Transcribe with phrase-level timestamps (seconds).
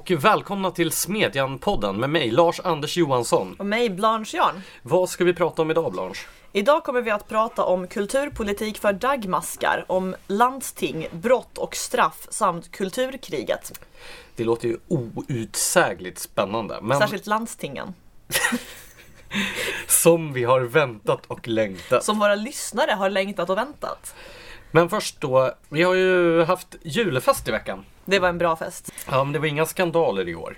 [0.00, 3.56] och välkomna till Smedjan-podden med mig Lars Anders Johansson.
[3.58, 4.62] Och mig Blanche Jarn.
[4.82, 6.26] Vad ska vi prata om idag Blanche?
[6.52, 12.70] Idag kommer vi att prata om kulturpolitik för dagmaskar, om landsting, brott och straff samt
[12.70, 13.80] kulturkriget.
[14.36, 16.78] Det låter ju outsägligt spännande.
[16.82, 17.94] Men Särskilt landstingen.
[19.86, 22.04] som vi har väntat och längtat.
[22.04, 24.14] Som våra lyssnare har längtat och väntat.
[24.70, 27.84] Men först då, vi har ju haft julfest i veckan.
[28.04, 28.92] Det var en bra fest.
[29.10, 30.56] Ja, men det var inga skandaler i år.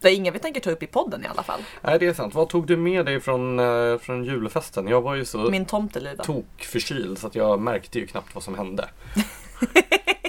[0.00, 1.60] Det är inget vi tänker ta upp i podden i alla fall.
[1.82, 2.34] Nej, det är sant.
[2.34, 4.88] Vad tog du med dig från, eh, från julfesten?
[4.88, 6.24] Jag var ju så Min tomteluva.
[6.24, 8.88] tokförkyld så att jag märkte ju knappt vad som hände.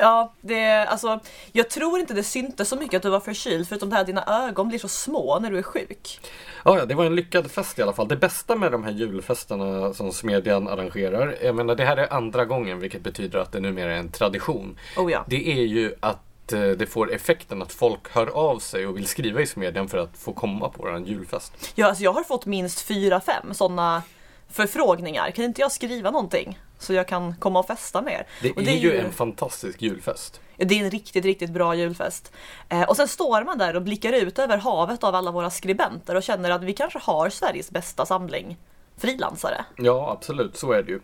[0.00, 1.20] Ja, det, alltså,
[1.52, 4.06] jag tror inte det syntes så mycket att du var förkyld förutom det här att
[4.06, 6.20] dina ögon blir så små när du är sjuk.
[6.64, 8.08] Ja, det var en lyckad fest i alla fall.
[8.08, 12.44] Det bästa med de här julfesterna som Smedjan arrangerar, jag menar det här är andra
[12.44, 14.78] gången vilket betyder att det numera är en tradition.
[14.96, 15.24] Oh ja.
[15.28, 19.06] Det är ju att eh, det får effekten att folk hör av sig och vill
[19.06, 21.72] skriva i Smedjan för att få komma på vår julfest.
[21.74, 24.02] Ja, alltså jag har fått minst fyra, fem sådana
[24.50, 25.30] förfrågningar.
[25.30, 26.58] Kan inte jag skriva någonting?
[26.78, 28.26] Så jag kan komma och festa med er.
[28.42, 30.40] Det, och är, ju en fantastisk julfest.
[30.56, 32.32] Det är en riktigt, riktigt bra julfest.
[32.68, 36.14] Eh, och sen står man där och blickar ut över havet av alla våra skribenter
[36.14, 38.56] och känner att vi kanske har Sveriges bästa samling
[39.00, 39.64] frilansare.
[39.76, 41.00] Ja, absolut, så är det ju.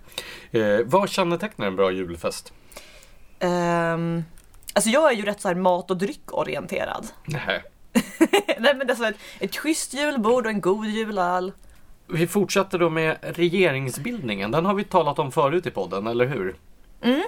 [0.62, 2.52] Eh, vad kännetecknar en bra julfest?
[3.38, 4.24] Ehm,
[4.72, 7.06] alltså jag är ju rätt så här mat och dryckorienterad.
[7.24, 7.64] Nej.
[8.58, 11.52] Nej men det är så ett, ett schysst julbord och en god julöl.
[12.08, 14.50] Vi fortsätter då med regeringsbildningen.
[14.50, 16.56] Den har vi talat om förut i podden, eller hur?
[17.02, 17.22] Mm.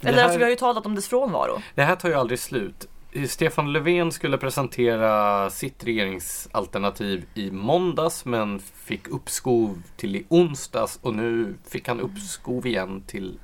[0.00, 1.58] Det Eller här- alltså vi har ju talat om dess frånvaro.
[1.74, 2.88] Det här tar ju aldrig slut.
[3.28, 11.14] Stefan Löfven skulle presentera sitt regeringsalternativ i måndags men fick uppskov till i onsdags och
[11.14, 13.38] nu fick han uppskov igen till...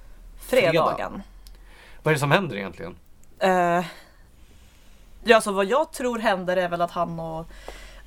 [0.48, 1.22] Fredagen.
[2.02, 2.94] Vad är det som händer egentligen?
[3.38, 3.84] Eh,
[5.24, 7.46] ja, alltså vad jag tror händer är väl att han och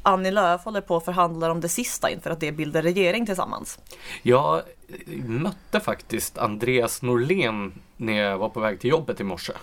[0.04, 3.80] Annie Lööf håller på och förhandlar om det sista inför att det bildar regering tillsammans.
[4.22, 4.62] Jag
[5.26, 9.54] mötte faktiskt Andreas Norlén när jag var på väg till jobbet i morse.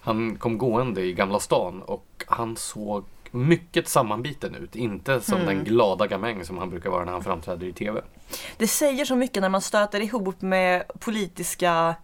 [0.00, 4.76] Han kom gående i Gamla stan och han såg mycket sammanbiten ut.
[4.76, 8.00] Inte som den glada gamäng som han brukar vara när han framträder i TV.
[8.56, 11.94] Det säger så mycket när man stöter ihop med politiska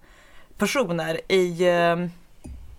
[0.59, 1.97] personer i eh,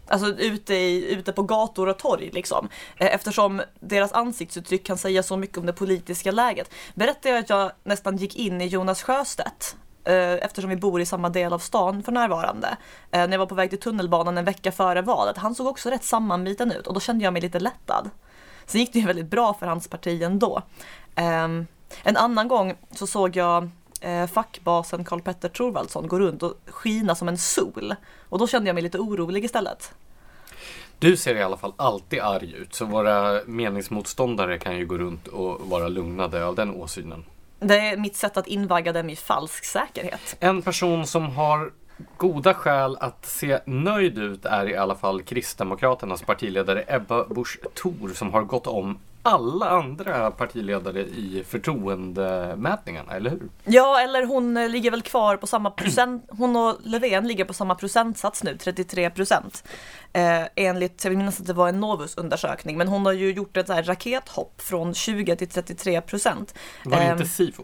[0.08, 2.70] Alltså ute, i, ute på gator och torg liksom.
[2.98, 6.72] Eh, eftersom deras ansiktsuttryck kan säga så mycket om det politiska läget.
[6.94, 11.06] Berättade jag att jag nästan gick in i Jonas Sjöstedt eh, eftersom vi bor i
[11.06, 12.78] samma del av stan för närvarande.
[13.12, 15.38] Eh, när jag var på väg till tunnelbanan en vecka före valet.
[15.38, 18.10] Han såg också rätt sammanbiten ut och då kände jag mig lite lättad.
[18.66, 20.62] Sen gick det ju väldigt bra för hans parti ändå.
[21.16, 21.68] Ehm,
[22.04, 23.70] en annan gång så såg jag
[24.06, 27.96] eh, fackbasen Karl-Petter Thorvaldsson gå runt och skina som en sol.
[28.30, 29.94] Och då kände jag mig lite orolig istället.
[31.00, 35.28] Du ser i alla fall alltid arg ut, så våra meningsmotståndare kan ju gå runt
[35.28, 37.24] och vara lugnade av den åsynen.
[37.60, 40.36] Det är mitt sätt att invagga dem i falsk säkerhet.
[40.40, 41.72] En person som har
[42.18, 48.14] goda skäl att se nöjd ut är i alla fall Kristdemokraternas partiledare Ebba Busch Thor
[48.14, 53.50] som har gått om alla andra partiledare i förtroendemätningarna, eller hur?
[53.64, 56.26] Ja, eller hon eh, ligger väl kvar på samma procent.
[56.30, 59.64] Hon och Löfven ligger på samma procentsats nu, 33 procent.
[60.14, 63.58] Eh, enligt, jag vill minnas att det var en Novus-undersökning, men hon har ju gjort
[63.58, 66.54] ett så här rakethopp från 20 till 33 procent.
[66.86, 67.64] Var det Ehm, inte Sifo?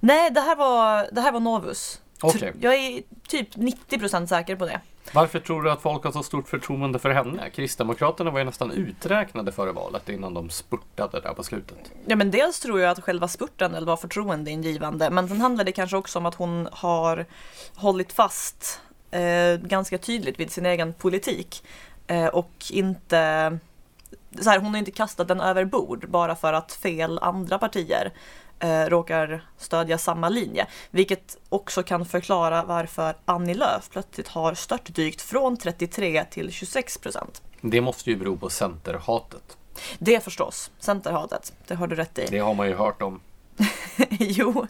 [0.00, 2.00] Nej, det här var, det här var Novus.
[2.20, 4.80] Tr- Jag är typ 90 procent säker på det.
[5.14, 7.50] Varför tror du att folk har så stort förtroende för henne?
[7.50, 11.92] Kristdemokraterna var ju nästan uträknade före valet innan de spurtade där på slutet.
[12.06, 15.96] Ja men dels tror jag att själva spurten var förtroendeingivande men sen handlar det kanske
[15.96, 17.26] också om att hon har
[17.74, 21.64] hållit fast eh, ganska tydligt vid sin egen politik
[22.06, 23.58] eh, och inte
[24.40, 28.12] så här, hon har inte kastat den över bord bara för att fel andra partier
[28.60, 30.66] eh, råkar stödja samma linje.
[30.90, 37.42] Vilket också kan förklara varför Annie Lööf plötsligt har störtdykt från 33 till 26 procent.
[37.60, 39.56] Det måste ju bero på centerhatet.
[39.98, 42.26] Det förstås, Centerhatet, det har du rätt i.
[42.30, 43.20] Det har man ju hört om.
[44.10, 44.66] jo,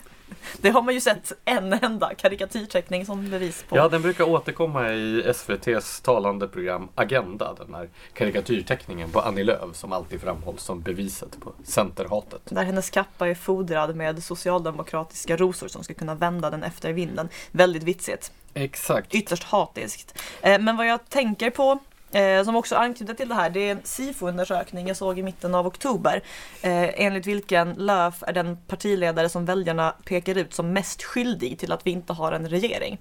[0.61, 3.77] det har man ju sett en enda karikatyrteckning som bevis på.
[3.77, 7.55] Ja, den brukar återkomma i SVTs talande program Agenda.
[7.55, 12.41] Den här karikatyrteckningen på Annie Lööf som alltid framhålls som beviset på centerhatet.
[12.45, 17.29] Där hennes kappa är fodrad med socialdemokratiska rosor som ska kunna vända den efter vinden.
[17.53, 18.33] Väldigt vitsigt.
[18.55, 19.15] Exakt.
[19.15, 20.19] Ytterst hatiskt.
[20.43, 21.79] Eh, Men vad jag tänker på
[22.13, 25.55] Eh, som också anknyter till det här, det är en SIFO-undersökning jag såg i mitten
[25.55, 26.23] av oktober.
[26.63, 31.73] Eh, enligt vilken Löf är den partiledare som väljarna pekar ut som mest skyldig till
[31.73, 32.99] att vi inte har en regering.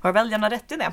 [0.00, 0.92] Har väljarna rätt i det?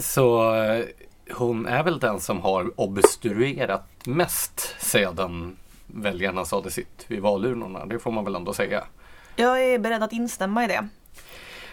[0.00, 0.84] Så eh,
[1.32, 7.86] hon är väl den som har obstruerat mest sedan väljarna sade sitt vid valurnorna.
[7.86, 8.84] Det får man väl ändå säga.
[9.36, 10.88] Jag är beredd att instämma i det.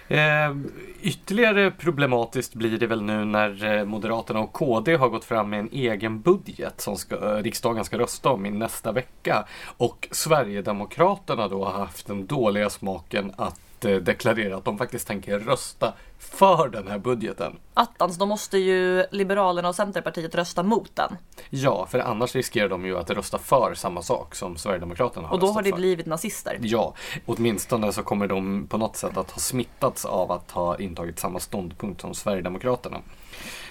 [0.07, 0.55] Eh,
[1.01, 5.59] ytterligare problematiskt blir det väl nu när eh, Moderaterna och KD har gått fram med
[5.59, 9.47] en egen budget som ska, eh, riksdagen ska rösta om i nästa vecka.
[9.77, 15.93] Och Sverigedemokraterna då har haft den dåliga smaken att deklarera att de faktiskt tänker rösta
[16.19, 17.59] för den här budgeten.
[17.73, 21.17] Attans, då måste ju Liberalerna och Centerpartiet rösta mot den.
[21.49, 25.39] Ja, för annars riskerar de ju att rösta för samma sak som Sverigedemokraterna har Och
[25.39, 25.77] då har det för.
[25.77, 26.57] blivit nazister.
[26.61, 26.93] Ja,
[27.25, 31.39] åtminstone så kommer de på något sätt att ha smittats av att ha intagit samma
[31.39, 33.01] ståndpunkt som Sverigedemokraterna.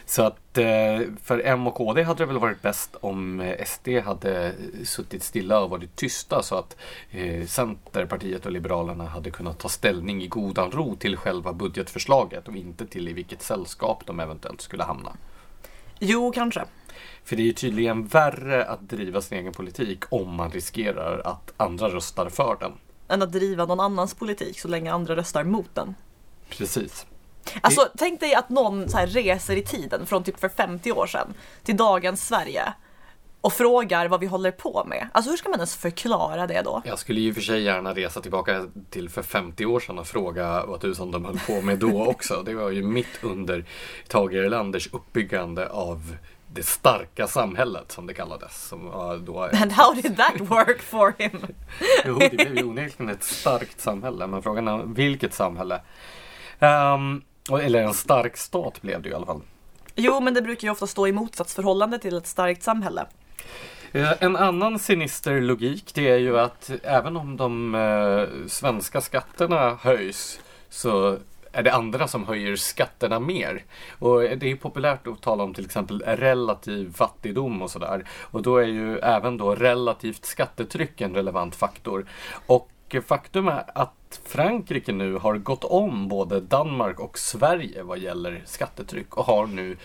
[0.09, 3.89] Så att eh, för M och KD hade det väl varit bäst om eh, SD
[4.05, 4.55] hade
[4.85, 6.77] suttit stilla och varit tysta så att
[7.11, 12.57] eh, Centerpartiet och Liberalerna hade kunnat ta ställning i godan ro till själva budgetförslaget och
[12.57, 15.13] inte till i vilket sällskap de eventuellt skulle hamna.
[15.99, 16.65] Jo, kanske.
[17.25, 21.53] För det är ju tydligen värre att driva sin egen politik om man riskerar att
[21.57, 22.73] andra röstar för den.
[23.09, 25.95] Än att driva någon annans politik så länge andra röstar mot den.
[26.49, 27.07] Precis.
[27.61, 31.35] Alltså tänk dig att någon så reser i tiden från typ för 50 år sedan
[31.63, 32.73] till dagens Sverige
[33.41, 35.09] och frågar vad vi håller på med.
[35.13, 36.83] Alltså hur ska man ens förklara det då?
[36.85, 40.67] Jag skulle ju för sig gärna resa tillbaka till för 50 år sedan och fråga
[40.67, 42.43] vad tusan de höll på med då också.
[42.43, 43.65] Det var ju mitt under
[44.09, 46.17] Tage Erlanders uppbyggande av
[46.55, 48.69] det starka samhället som det kallades.
[48.69, 48.91] Som
[49.27, 51.47] då, And how did that work for him?
[52.05, 55.75] jo, det blev ju onekligen ett starkt samhälle, men frågan är vilket samhälle?
[56.59, 59.41] Och- eller en stark stat blev det ju i alla fall.
[59.95, 63.07] Jo, men det brukar ju ofta stå i motsatsförhållande till ett starkt samhälle.
[63.93, 69.79] Eh, En annan sinister logik det är ju att även om de eh, svenska skatterna
[69.81, 71.19] höjs så
[71.53, 73.65] är det andra som höjer skatterna mer.
[73.99, 78.05] Och det är populärt att tala om till exempel relativ fattigdom och sådär.
[78.21, 82.07] Och då är ju även då relativt skattetryck en relevant faktor.
[82.47, 82.71] Och
[83.07, 89.17] faktum är att Frankrike nu har gått om både Danmark och Sverige vad gäller skattetryck
[89.17, 89.77] och har nu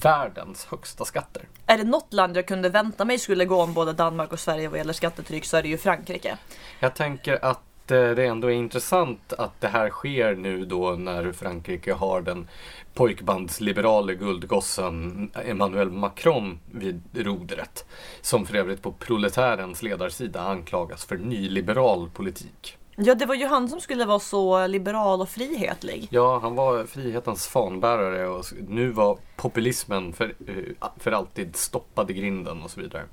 [0.00, 1.48] världens högsta skatter.
[1.66, 4.68] Är det något land jag kunde vänta mig skulle gå om både Danmark och Sverige
[4.68, 6.38] vad gäller skattetryck så är det ju Frankrike.
[6.80, 11.32] Jag tänker att eh, det ändå är intressant att det här sker nu då när
[11.32, 12.48] Frankrike har den
[12.94, 17.84] pojkbandsliberale guldgossen Emmanuel Macron vid rodret.
[18.20, 22.78] Som för övrigt på proletärens ledarsida anklagas för nyliberal politik.
[22.96, 26.08] Ja, det var ju han som skulle vara så liberal och frihetlig.
[26.10, 32.14] Ja, han var frihetens fanbärare och nu var populismen för, eh, för alltid stoppad i
[32.14, 33.04] grinden och så vidare.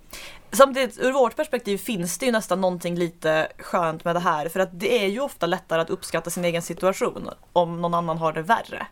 [0.52, 4.50] Samtidigt, ur vårt perspektiv finns det ju nästan någonting lite skönt med det här.
[4.50, 8.18] För att det är ju ofta lättare att uppskatta sin egen situation om någon annan
[8.18, 8.88] har det värre.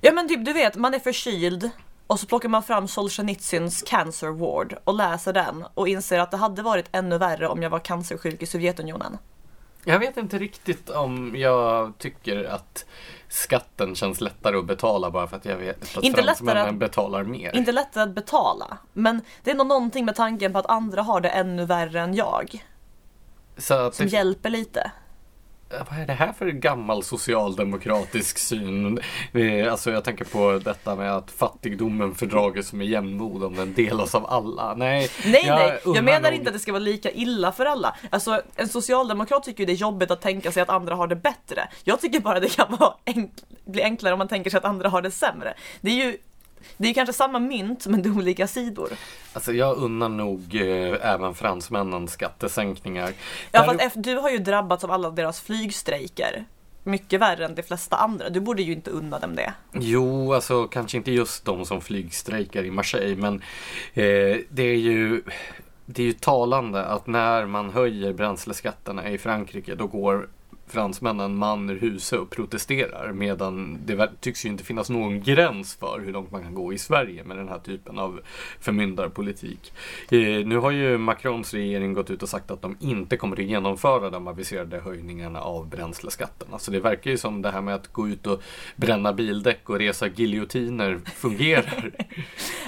[0.00, 1.70] Ja men typ, du vet, man är förkyld
[2.06, 6.36] och så plockar man fram Solzhenitsyns Cancer Ward och läser den och inser att det
[6.36, 9.18] hade varit ännu värre om jag var cancersjuk i Sovjetunionen.
[9.88, 12.84] Jag vet inte riktigt om jag tycker att
[13.28, 17.24] skatten känns lättare att betala bara för att jag vet att Inte lättare att- betalar
[17.24, 17.56] mer.
[17.56, 21.20] Inte lättare att betala, men det är nog någonting med tanken på att andra har
[21.20, 22.64] det ännu värre än jag.
[23.56, 24.90] Så att Som det, hjälper lite.
[25.90, 29.00] Vad är det här för gammal socialdemokratisk syn?
[29.32, 34.14] Eh, Alltså jag tänker på detta med att fattigdomen fördrages med jämnmod om den delas
[34.14, 34.74] av alla.
[34.74, 37.66] Nej, Nej, jag nej, jag menar nog- inte att det ska vara lika illa för
[37.66, 37.96] alla.
[38.10, 41.16] Alltså, en socialdemokrat tycker ju det är jobbigt att tänka sig att andra har det
[41.16, 41.68] bättre.
[41.84, 44.88] Jag tycker bara det kan vara enk- bli enklare om man tänker sig att andra
[44.88, 45.54] har det sämre.
[45.80, 46.16] Det är ju
[46.76, 48.88] det är kanske samma mynt men det är olika sidor.
[49.32, 53.12] Alltså jag unnar nog eh, även fransmännen skattesänkningar.
[53.52, 56.44] Ja, Där- fast du har ju drabbats av alla deras flygstrejker.
[56.84, 58.28] Mycket värre än de flesta andra.
[58.28, 59.52] Du borde ju inte unna dem det.
[59.72, 63.34] Jo, alltså kanske inte just de som flygstrejkar i Marseille, men
[63.94, 65.22] eh, det är ju
[65.86, 70.28] det är ju talande att när man höjer bränsleskatterna i Frankrike då går
[70.72, 76.00] fransmännen man ur huset och protesterar medan det tycks ju inte finnas någon gräns för
[76.04, 78.20] hur långt man kan gå i Sverige med den här typen av
[78.60, 79.72] förmyndarpolitik.
[80.10, 83.44] Eh, nu har ju Macrons regering gått ut och sagt att de inte kommer att
[83.44, 86.58] genomföra de aviserade höjningarna av bränsleskatterna.
[86.58, 88.42] Så det verkar ju som det här med att gå ut och
[88.76, 91.90] bränna bildäck och resa giljotiner fungerar.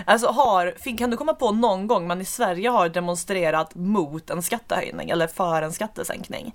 [0.05, 4.43] Alltså har, kan du komma på någon gång man i Sverige har demonstrerat mot en
[4.43, 6.55] skattehöjning eller för en skattesänkning?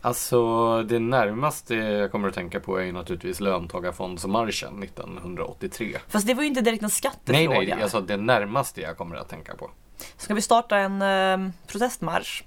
[0.00, 5.96] Alltså det närmaste jag kommer att tänka på är ju naturligtvis löntagarfondsmarschen 1983.
[6.08, 7.58] Fast det var ju inte direkt en Nej, skattefråga.
[7.58, 9.70] nej, jag sa det närmaste jag kommer att tänka på.
[10.16, 12.44] Ska vi starta en eh, protestmarsch?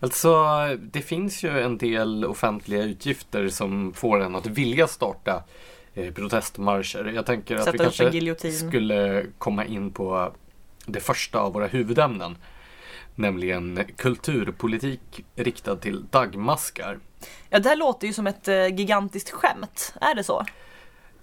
[0.00, 0.44] Alltså,
[0.80, 5.42] det finns ju en del offentliga utgifter som får en att vilja starta
[5.94, 7.12] eh, protestmarscher.
[7.14, 10.32] Jag tänker att Sätta vi upp en kanske skulle komma in på
[10.86, 12.36] det första av våra huvudämnen.
[13.16, 16.98] Nämligen kulturpolitik riktad till dagmaskar.
[17.50, 19.94] Ja, det här låter ju som ett eh, gigantiskt skämt.
[20.00, 20.44] Är det så?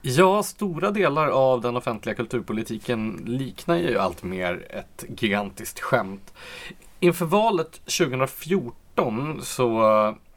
[0.01, 6.33] Ja, stora delar av den offentliga kulturpolitiken liknar ju allt mer ett gigantiskt skämt.
[6.99, 9.81] Inför valet 2014 så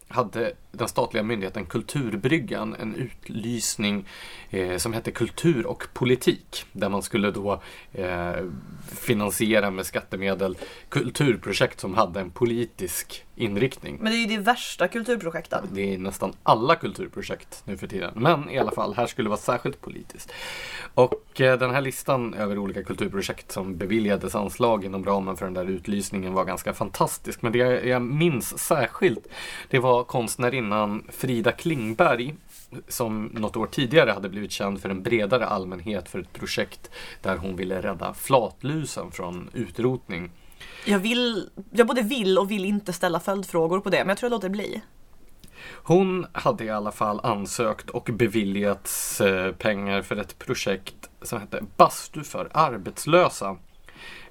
[0.09, 4.05] hade den statliga myndigheten Kulturbryggan en utlysning
[4.51, 6.65] eh, som hette Kultur och politik.
[6.73, 8.33] Där man skulle då eh,
[8.89, 10.57] finansiera med skattemedel
[10.89, 13.99] kulturprojekt som hade en politisk inriktning.
[14.01, 15.69] Men det är ju det värsta kulturprojekten.
[15.73, 18.13] Det är nästan alla kulturprojekt nu för tiden.
[18.17, 20.33] Men i alla fall, här skulle det vara särskilt politiskt.
[20.95, 25.55] Och eh, den här listan över olika kulturprojekt som beviljades anslag inom ramen för den
[25.55, 27.43] där utlysningen var ganska fantastisk.
[27.43, 29.27] Men det jag, minns särskilt,
[29.71, 30.05] det var
[30.71, 32.35] konstnärinnan Frida Klingberg
[32.89, 36.91] som något år tidigare hade blivit känd för en bredare allmänhet för ett projekt
[37.23, 40.31] där hon ville rädda flatlusen från utrotning.
[40.87, 44.31] Jag vill, jag både vill och vill inte ställa följdfrågor på det, men jag tror
[44.31, 44.83] jag låter bli.
[45.85, 51.63] Hon hade i alla fall ansökt och beviljats eh, pengar för ett projekt som hette
[51.77, 53.57] Bastu för arbetslösa.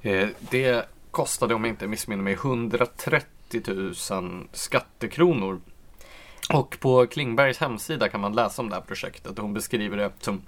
[0.01, 3.93] Eh, det kostade, om jag inte missminner mig, 130 000
[4.51, 5.61] skattekronor.
[6.53, 10.11] Och på Klingbergs hemsida kan man läsa om det här projektet och hon beskriver det
[10.19, 10.41] som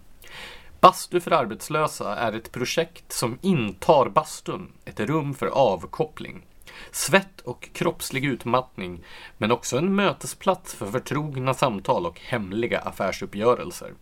[0.79, 6.45] Bastu för arbetslösa är ett projekt som intar bastun, ett rum för avkoppling.
[6.91, 9.03] Svett och kroppslig utmattning,
[9.37, 13.93] men också en mötesplats för förtrogna samtal och hemliga affärsuppgörelser.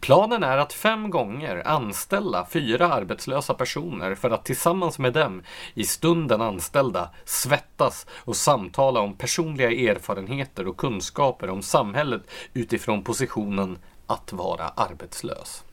[0.00, 5.42] Planen är att fem gånger anställa fyra arbetslösa personer för att tillsammans med dem
[5.74, 12.22] i stunden anställda svettas och samtala om personliga erfarenheter och kunskaper om samhället
[12.54, 15.64] utifrån positionen att vara arbetslös.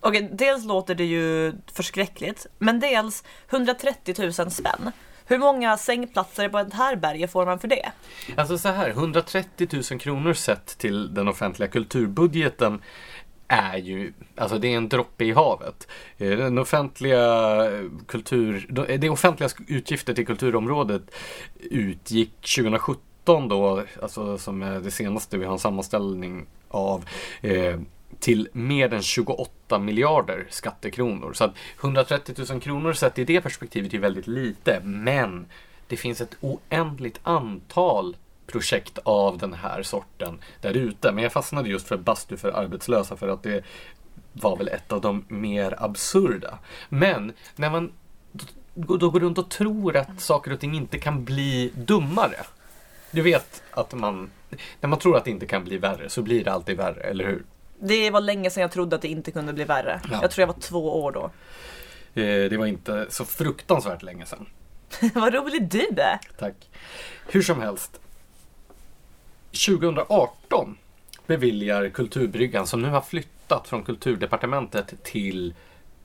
[0.00, 4.92] Okej, dels låter det ju förskräckligt, men dels 130 000 spänn.
[5.30, 7.92] Hur många sängplatser på ett härbärge får man för det?
[8.36, 12.82] Alltså så här, 130 000 kronor sett till den offentliga kulturbudgeten
[13.50, 15.88] är ju, alltså det är en droppe i havet.
[16.18, 17.66] Eh, den offentliga
[18.06, 21.02] kultur, eh, det offentliga utgifter till kulturområdet
[21.60, 27.04] utgick 2017 då, alltså som är det senaste vi har en sammanställning av,
[27.40, 27.80] eh,
[28.20, 31.32] till mer än 28 miljarder skattekronor.
[31.32, 35.46] Så att 130 000 kronor sett i det perspektivet är väldigt lite, men
[35.86, 38.16] det finns ett oändligt antal
[38.52, 41.12] projekt av den här sorten där ute.
[41.12, 43.64] Men jag fastnade just för bastu för arbetslösa för att det
[44.32, 46.58] var väl ett av de mer absurda.
[46.88, 47.92] Men när man
[48.74, 52.46] då går runt och tror att saker och ting inte kan bli dummare.
[53.10, 54.30] Du vet att man,
[54.80, 57.26] när man tror att det inte kan bli värre så blir det alltid värre, eller
[57.26, 57.44] hur?
[57.80, 60.00] Det var länge sedan jag trodde att det inte kunde bli värre.
[60.10, 60.18] Ja.
[60.22, 61.24] Jag tror jag var två år då.
[62.22, 64.46] Eh, Det var inte så fruktansvärt länge sedan.
[65.14, 66.18] Vad rolig du är!
[66.38, 66.54] Tack.
[67.26, 68.00] Hur som helst.
[69.52, 70.76] 2018
[71.26, 75.54] beviljar Kulturbryggan, som nu har flyttat från Kulturdepartementet till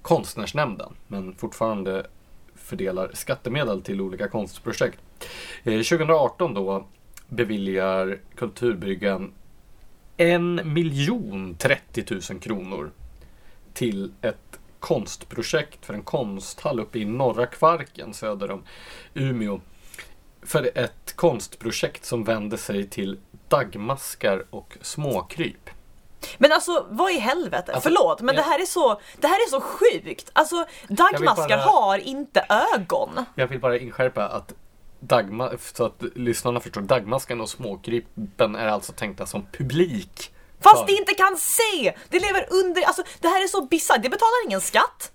[0.02, 2.08] Konstnärsnämnden, men fortfarande
[2.56, 5.00] fördelar skattemedel till olika konstprojekt.
[5.64, 6.88] Eh, 2018 då
[7.28, 9.34] beviljar Kulturbryggan
[10.18, 12.92] en miljon 30 000 kronor
[13.74, 18.64] till ett konstprojekt för en konsthall uppe i norra Kvarken söder om
[19.14, 19.62] Umeå.
[20.42, 23.18] För ett konstprojekt som vänder sig till
[23.58, 25.70] dagmaskar och småkryp.
[26.38, 29.36] Men alltså vad i helvete, Alltså, förlåt men jag- det här är så, det här
[29.36, 30.30] är så sjukt.
[30.34, 33.26] Alltså dagmaskar bara- har inte ögon.
[33.36, 34.54] Jag vill bara inskärpa att
[35.00, 40.32] dagma, så att lyssnarna förstår, dagmaskan och småkrypen är alltså tänkta som publik.
[40.62, 41.94] Fast för- det inte kan se!
[42.10, 45.12] Det lever under, alltså det här är så bisarrt, det betalar ingen skatt.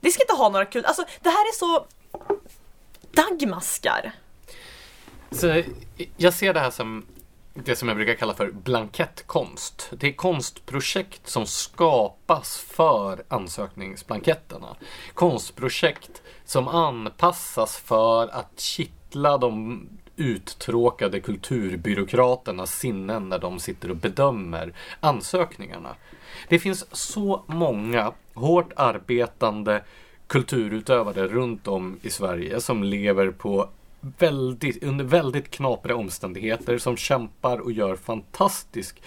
[0.00, 1.86] Det ska inte ha några kul, alltså det här är så
[3.12, 4.12] dagmaskar.
[5.30, 5.62] Så
[6.16, 7.06] jag ser det här som
[7.54, 9.90] det som jag brukar kalla för blankettkonst.
[9.98, 14.76] Det är konstprojekt som skapas för ansökningsblanketterna.
[15.14, 19.80] Konstprojekt som anpassas för att kittla de
[20.16, 25.94] uttråkade kulturbyråkraternas sinnen när de sitter och bedömer ansökningarna.
[26.48, 29.84] Det finns så många hårt arbetande
[30.26, 33.68] kulturutövare runt om i Sverige som lever på
[34.18, 39.02] väldigt, under väldigt knapriga omständigheter som kämpar och gör fantastisk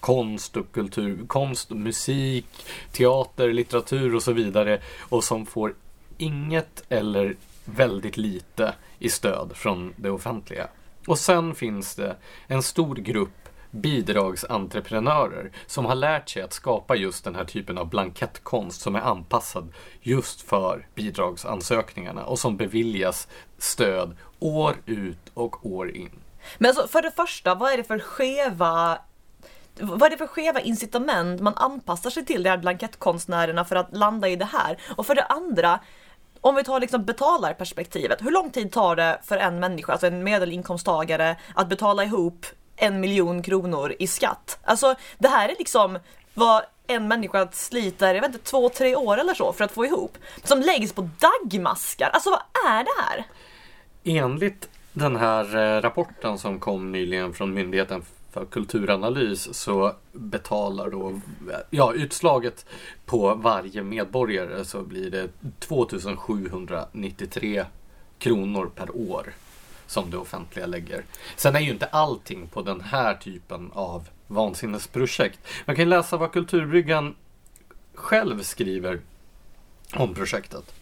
[0.00, 2.46] konst och kultur, konst och musik,
[2.92, 5.74] teater, litteratur och så vidare och som får
[6.18, 10.68] inget eller väldigt lite i stöd från det offentliga.
[11.06, 13.30] Och sen finns det en stor grupp
[13.70, 19.00] bidragsentreprenörer som har lärt sig att skapa just den här typen av blankettkonst som är
[19.00, 26.10] anpassad just för bidragsansökningarna och som beviljas stöd år ut och år in.
[26.58, 28.98] Men alltså för det första, vad är det för skeva
[29.80, 33.96] vad är det för skeva incitament man anpassar sig till de här blankettkonstnärerna för att
[33.96, 34.78] landa i det här?
[34.96, 35.80] Och för det andra,
[36.40, 40.24] om vi tar liksom betalarperspektivet, hur lång tid tar det för en människa, alltså en
[40.24, 42.46] medelinkomsttagare, att betala ihop
[42.76, 44.58] en miljon kronor i skatt?
[44.64, 45.98] Alltså det här är liksom
[46.34, 49.86] vad en människa sliter, jag vet inte, två, tre år eller så för att få
[49.86, 50.18] ihop.
[50.44, 52.10] Som läggs på dagmaskar.
[52.12, 53.24] Alltså vad är det här?
[54.04, 61.20] Enligt den här eh, rapporten som kom nyligen från Myndigheten för kulturanalys så betalar då,
[61.70, 62.66] ja utslaget
[63.06, 67.64] på varje medborgare så blir det 2793
[68.18, 69.32] kronor per år
[69.86, 71.04] som det offentliga lägger.
[71.36, 75.38] Sen är ju inte allting på den här typen av vansinnesprojekt.
[75.64, 77.14] Man kan läsa vad Kulturbryggan
[77.94, 79.00] själv skriver
[79.94, 80.74] om projektet.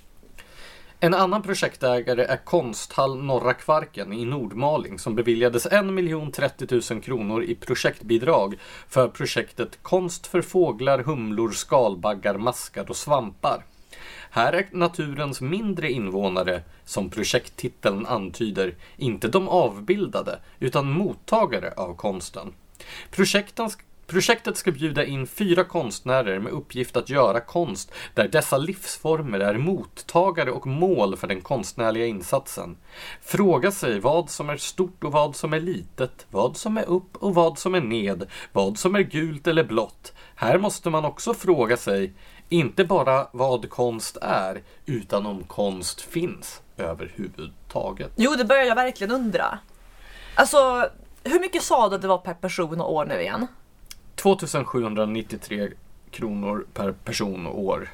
[1.05, 5.73] En annan projektägare är Konsthall Norra Kvarken i Nordmaling som beviljades 1
[6.35, 13.65] 030 000 kronor i projektbidrag för projektet Konst för fåglar, humlor, skalbaggar, maskar och svampar.
[14.31, 22.55] Här är naturens mindre invånare, som projekttiteln antyder, inte de avbildade utan mottagare av konsten.
[23.11, 23.71] Projekten
[24.07, 29.59] Projektet ska bjuda in fyra konstnärer med uppgift att göra konst där dessa livsformer är
[29.59, 32.77] mottagare och mål för den konstnärliga insatsen.
[33.23, 37.17] Fråga sig vad som är stort och vad som är litet, vad som är upp
[37.17, 40.13] och vad som är ned, vad som är gult eller blått.
[40.35, 42.13] Här måste man också fråga sig,
[42.49, 48.11] inte bara vad konst är, utan om konst finns överhuvudtaget.
[48.17, 49.59] Jo, det börjar jag verkligen undra.
[50.35, 50.89] Alltså,
[51.25, 53.47] hur mycket sa du att det var per person och år nu igen?
[54.23, 55.71] 2793
[56.11, 57.89] kronor per person och år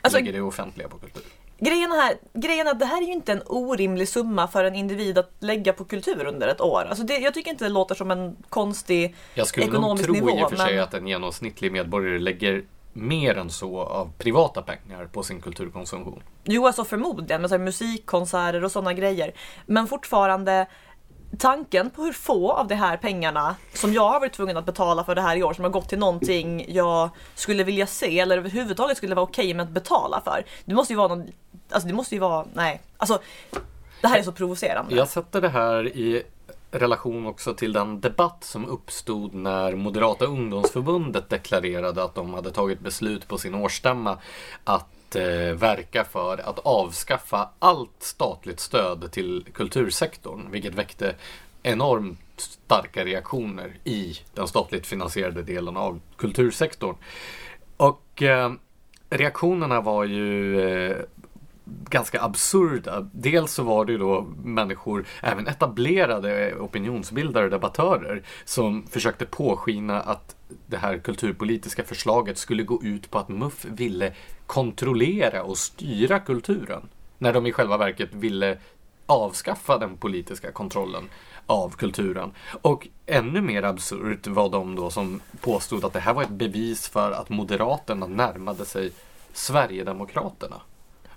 [0.00, 1.22] alltså, ligger det offentliga på kultur.
[1.58, 4.74] Grejen, här, grejen är att det här är ju inte en orimlig summa för en
[4.74, 6.86] individ att lägga på kultur under ett år.
[6.88, 9.34] Alltså det, jag tycker inte det låter som en konstig ekonomisk nivå.
[9.34, 13.50] Jag skulle nog tro i och för sig att en genomsnittlig medborgare lägger mer än
[13.50, 16.22] så av privata pengar på sin kulturkonsumtion.
[16.44, 19.32] Jo, alltså förmodligen med så musikkonserter och sådana grejer.
[19.66, 20.66] Men fortfarande
[21.38, 25.04] tanken på hur få av de här pengarna som jag har varit tvungen att betala
[25.04, 28.38] för det här i år som har gått till någonting jag skulle vilja se eller
[28.38, 30.44] överhuvudtaget skulle vara okej okay med att betala för.
[30.64, 31.26] Det måste ju vara någon,
[31.70, 33.18] alltså det måste ju vara, nej, alltså
[34.00, 34.94] det här är så provocerande.
[34.94, 36.22] Jag sätter det här i
[36.70, 42.80] relation också till den debatt som uppstod när Moderata ungdomsförbundet deklarerade att de hade tagit
[42.80, 44.18] beslut på sin årsstämma
[44.64, 51.14] att eh, verka för att avskaffa allt statligt stöd till kultursektorn, vilket väckte
[51.62, 56.96] enormt starka reaktioner i den statligt finansierade delen av kultursektorn.
[57.76, 58.52] Och eh,
[59.10, 60.96] reaktionerna var ju eh,
[61.64, 63.08] ganska absurda.
[63.12, 70.00] Dels så var det ju då människor, även etablerade opinionsbildare och debattörer, som försökte påskina
[70.00, 70.36] att
[70.66, 74.14] det här kulturpolitiska förslaget skulle gå ut på att MUF ville
[74.46, 76.88] kontrollera och styra kulturen.
[77.18, 78.58] När de i själva verket ville
[79.06, 81.08] avskaffa den politiska kontrollen
[81.46, 82.32] av kulturen.
[82.62, 86.88] Och ännu mer absurt var de då som påstod att det här var ett bevis
[86.88, 88.92] för att Moderaterna närmade sig
[89.32, 90.60] Sverigedemokraterna.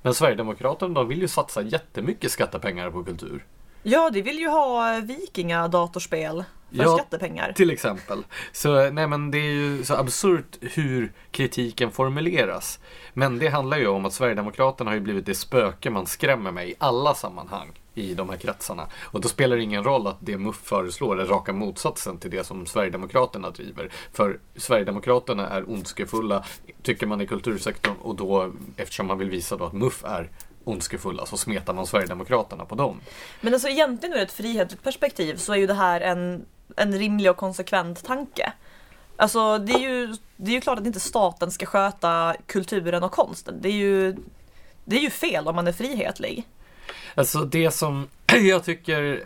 [0.02, 3.46] Men Sverigedemokraterna de vill ju satsa jättemycket skattepengar på kultur.
[3.84, 6.44] Ja, de vill ju ha vikingadatorspel
[6.76, 7.54] för ja, skattepengar.
[7.54, 8.24] till exempel.
[8.52, 12.80] Så nej men det är ju så absurt hur kritiken formuleras.
[13.14, 16.70] Men det handlar ju om att Sverigedemokraterna har ju blivit det spöke man skrämmer med
[16.70, 18.88] i alla sammanhang i de här kretsarna.
[19.02, 22.44] Och då spelar det ingen roll att det MUF föreslår är raka motsatsen till det
[22.44, 23.90] som Sverigedemokraterna driver.
[24.14, 26.44] För Sverigedemokraterna är ondskefulla,
[26.84, 30.30] tycker man i kultursektorn och då, eftersom man vill visa då att MUF är
[30.66, 33.02] ondskefulla så smetar man Sverigedemokraterna på dem.
[33.42, 37.32] Men alltså egentligen ur ett frihetligt perspektiv så är ju det här en, en rimlig
[37.32, 38.54] och konsekvent tanke.
[39.18, 43.12] Alltså det är, ju, det är ju klart att inte staten ska sköta kulturen och
[43.12, 43.62] konsten.
[43.62, 44.16] Det är ju,
[44.86, 46.48] det är ju fel om man är frihetlig.
[47.16, 48.08] Alltså det som
[48.42, 49.24] jag tycker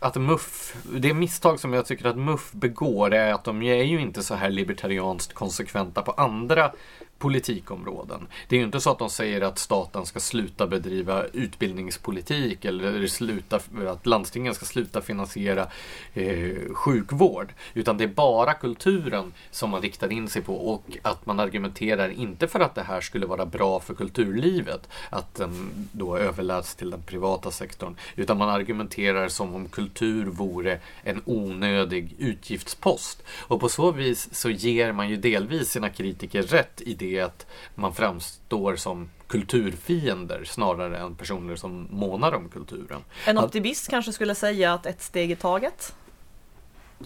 [0.00, 4.00] att MUF, det misstag som jag tycker att MUF begår är att de är ju
[4.00, 6.72] inte så här libertarianskt konsekventa på andra
[7.20, 8.28] politikområden.
[8.48, 13.06] Det är ju inte så att de säger att staten ska sluta bedriva utbildningspolitik eller
[13.06, 15.66] sluta, att landstingen ska sluta finansiera
[16.14, 17.52] eh, sjukvård.
[17.74, 22.08] Utan det är bara kulturen som man riktar in sig på och att man argumenterar
[22.08, 26.90] inte för att det här skulle vara bra för kulturlivet, att den då överläts till
[26.90, 33.22] den privata sektorn, utan man argumenterar som om kultur vore en onödig utgiftspost.
[33.38, 37.46] Och på så vis så ger man ju delvis sina kritiker rätt i det att
[37.74, 43.04] man framstår som kulturfiender snarare än personer som månar om kulturen.
[43.26, 45.94] En optimist att, kanske skulle säga att ett steg i taget?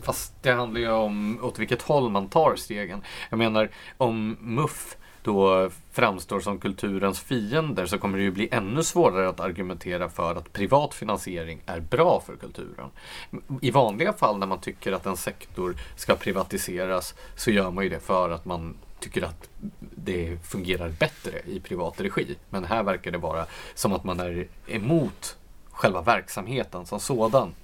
[0.03, 3.03] Fast det handlar ju om åt vilket håll man tar stegen.
[3.31, 8.83] Jag menar om MUF då framstår som kulturens fiender så kommer det ju bli ännu
[8.83, 12.90] svårare att argumentera för att privat finansiering är bra för kulturen.
[13.61, 17.90] I vanliga fall när man tycker att en sektor ska privatiseras så gör man ju
[17.90, 22.37] det för att man tycker att det fungerar bättre i privat regi.
[22.51, 25.37] Men här verkar det vara som att man är emot
[25.71, 27.55] själva verksamheten som sådan.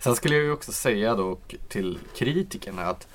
[0.00, 3.08] Sen skulle jag ju också säga då till kritikerna att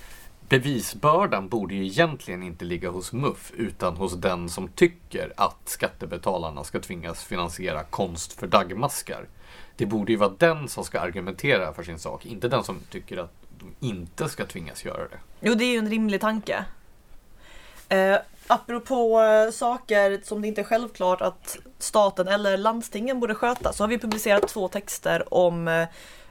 [0.50, 6.64] bevisbördan borde ju egentligen inte ligga hos MUF utan hos den som tycker att skattebetalarna
[6.64, 9.28] ska tvingas finansiera konst för dagmaskar.
[9.76, 13.18] Det borde ju vara den som ska argumentera för sin sak, inte den som tycker
[13.18, 15.20] att de inte ska tvingas göra det.
[15.42, 16.66] Jo, det är ju en rimlig tanke.
[17.90, 23.74] Eh, apropå eh, saker som det inte är självklart att staten eller landstingen borde sköta
[23.74, 25.88] så har vi publicerat två texter om eh,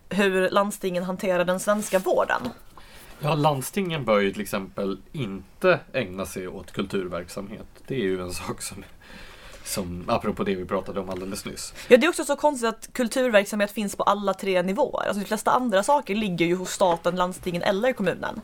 [0.08, 2.48] hur landstingen hanterar den svenska vården.
[3.20, 7.66] Ja, landstingen bör ju till exempel inte ägna sig åt kulturverksamhet.
[7.86, 8.84] Det är ju en sak som
[9.68, 11.74] som, apropå det vi pratade om alldeles nyss.
[11.88, 15.06] Ja, det är också så konstigt att kulturverksamhet finns på alla tre nivåer.
[15.06, 18.40] Alltså de flesta andra saker ligger ju hos staten, landstingen eller kommunen.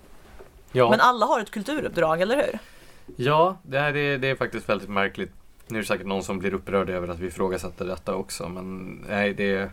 [0.73, 0.91] Ja.
[0.91, 2.59] Men alla har ett kulturuppdrag, eller hur?
[3.17, 5.33] Ja, det, här är, det är faktiskt väldigt märkligt.
[5.67, 8.85] Nu är det säkert någon som blir upprörd över att vi ifrågasätter detta också, men
[9.09, 9.71] nej, det är...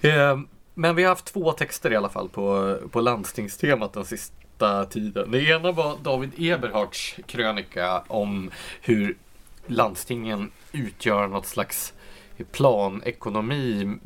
[0.00, 0.40] Eh,
[0.74, 5.30] men vi har haft två texter i alla fall på, på landstingstemat den sista tiden.
[5.30, 9.16] Det ena var David Eberhards krönika om hur
[9.66, 11.92] landstingen utgör något slags
[12.52, 13.98] planekonomi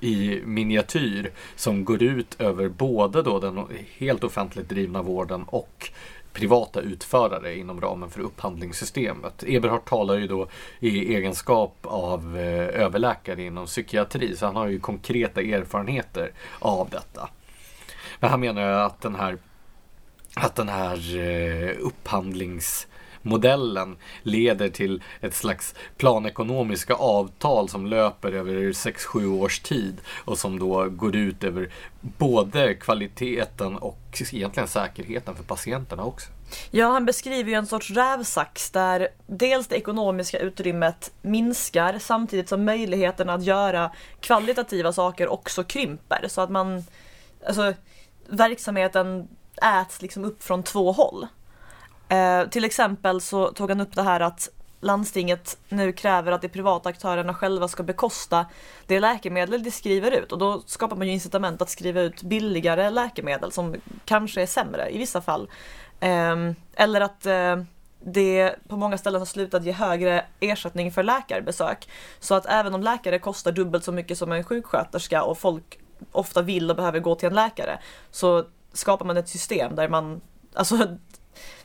[0.00, 3.64] i miniatyr som går ut över både då den
[3.98, 5.90] helt offentligt drivna vården och
[6.38, 9.44] privata utförare inom ramen för upphandlingssystemet.
[9.46, 10.48] Eberhard talar ju då
[10.80, 17.28] i egenskap av eh, överläkare inom psykiatri så han har ju konkreta erfarenheter av detta.
[18.20, 19.38] Men han menar att den här
[20.34, 22.86] att den här eh, upphandlings
[23.28, 30.58] modellen leder till ett slags planekonomiska avtal som löper över 6-7 års tid och som
[30.58, 31.68] då går ut över
[32.00, 36.30] både kvaliteten och egentligen säkerheten för patienterna också.
[36.70, 42.64] Ja, han beskriver ju en sorts rävsax där dels det ekonomiska utrymmet minskar samtidigt som
[42.64, 46.84] möjligheten att göra kvalitativa saker också krymper så att man,
[47.46, 47.74] alltså
[48.28, 49.28] verksamheten
[49.62, 51.26] äts liksom upp från två håll.
[52.08, 54.48] Eh, till exempel så tog han upp det här att
[54.80, 58.46] landstinget nu kräver att de privata aktörerna själva ska bekosta
[58.86, 62.90] det läkemedel de skriver ut och då skapar man ju incitament att skriva ut billigare
[62.90, 65.50] läkemedel som kanske är sämre i vissa fall.
[66.00, 66.36] Eh,
[66.74, 67.56] eller att eh,
[68.00, 71.88] det på många ställen har slutat ge högre ersättning för läkarbesök.
[72.20, 75.78] Så att även om läkare kostar dubbelt så mycket som en sjuksköterska och folk
[76.12, 77.78] ofta vill och behöver gå till en läkare
[78.10, 80.20] så skapar man ett system där man
[80.54, 80.96] Alltså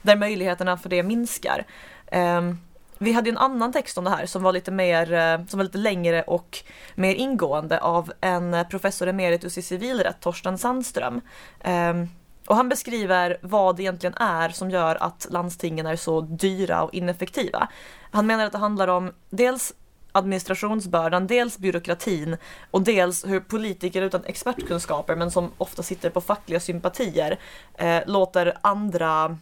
[0.01, 1.65] där möjligheterna för det minskar.
[2.11, 2.59] Um,
[2.97, 5.63] vi hade en annan text om det här som var lite mer, eh, som var
[5.63, 6.59] lite längre och
[6.95, 11.21] mer ingående av en eh, professor emeritus i civilrätt, Torsten Sandström.
[11.65, 12.09] Um,
[12.47, 16.93] och han beskriver vad det egentligen är som gör att landstingen är så dyra och
[16.93, 17.67] ineffektiva.
[18.11, 19.73] Han menar att det handlar om dels
[20.11, 22.37] administrationsbördan, dels byråkratin
[22.71, 27.39] och dels hur politiker utan expertkunskaper men som ofta sitter på fackliga sympatier
[27.73, 29.37] eh, låter andra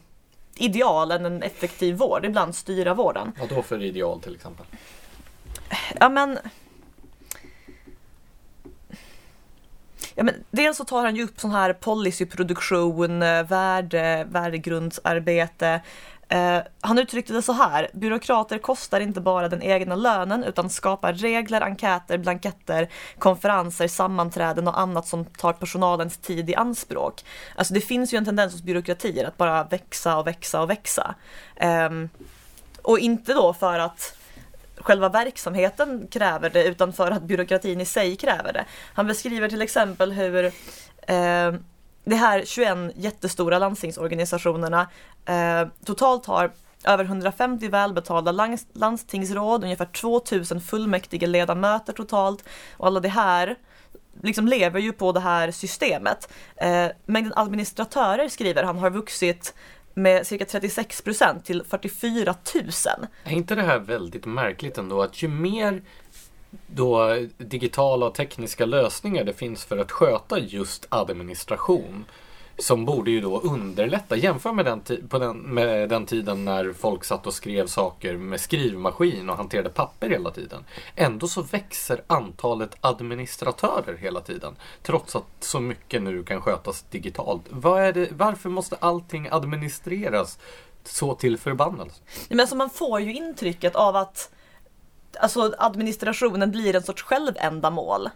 [0.55, 3.31] ideal än en effektiv vård ibland styra vården.
[3.39, 4.65] Vad då för ideal till exempel?
[5.99, 6.39] Ja men
[10.15, 15.81] Ja, men dels så tar han ju upp sån här policyproduktion, eh, värde, värdegrundsarbete,
[16.31, 21.13] Eh, han uttryckte det så här, byråkrater kostar inte bara den egna lönen utan skapar
[21.13, 22.89] regler, enkäter, blanketter,
[23.19, 27.25] konferenser, sammanträden och annat som tar personalens tid i anspråk.
[27.55, 31.15] Alltså det finns ju en tendens hos byråkratier att bara växa och växa och växa.
[31.55, 31.89] Eh,
[32.81, 34.17] och inte då för att
[34.75, 38.65] själva verksamheten kräver det utan för att byråkratin i sig kräver det.
[38.93, 40.45] Han beskriver till exempel hur
[41.07, 41.53] eh,
[42.03, 44.89] de här 21 jättestora landstingsorganisationerna
[45.25, 46.51] eh, totalt har
[46.85, 52.43] över 150 välbetalda lands- landstingsråd, ungefär 2000 fullmäktige ledamöter totalt.
[52.77, 53.55] Och alla det här
[54.23, 56.33] liksom lever ju på det här systemet.
[56.55, 59.53] Eh, mängden administratörer, skriver han, har vuxit
[59.93, 62.63] med cirka 36 procent till 44 000.
[63.23, 65.01] Är inte det här väldigt märkligt ändå?
[65.01, 65.81] Att ju mer
[66.67, 72.05] då digitala och tekniska lösningar det finns för att sköta just administration
[72.57, 74.15] som borde ju då underlätta.
[74.15, 78.41] Jämför med den, på den, med den tiden när folk satt och skrev saker med
[78.41, 80.65] skrivmaskin och hanterade papper hela tiden.
[80.95, 84.55] Ändå så växer antalet administratörer hela tiden.
[84.83, 87.43] Trots att så mycket nu kan skötas digitalt.
[87.49, 90.39] Vad är det, varför måste allting administreras
[90.83, 92.01] så till förbannelse?
[92.29, 94.31] Men alltså man får ju intrycket av att
[95.19, 98.09] alltså, administrationen blir en sorts självändamål.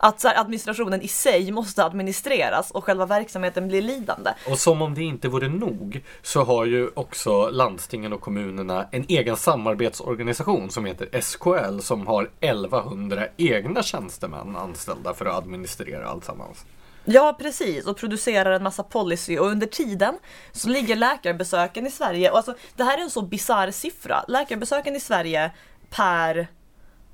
[0.00, 4.30] Att så här, administrationen i sig måste administreras och själva verksamheten blir lidande.
[4.50, 9.04] Och som om det inte vore nog så har ju också landstingen och kommunerna en
[9.08, 16.64] egen samarbetsorganisation som heter SKL som har 1100 egna tjänstemän anställda för att administrera alltsammans.
[17.04, 17.86] Ja, precis.
[17.86, 20.18] Och producerar en massa policy och under tiden
[20.52, 24.24] så ligger läkarbesöken i Sverige, och alltså det här är en så bisarr siffra.
[24.28, 25.50] Läkarbesöken i Sverige
[25.90, 26.38] per,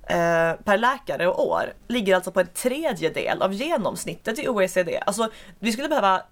[0.02, 5.02] eh, per läkare och år ligger alltså på en tredjedel av genomsnittet i OECD.
[5.06, 6.22] Alltså vi skulle behöva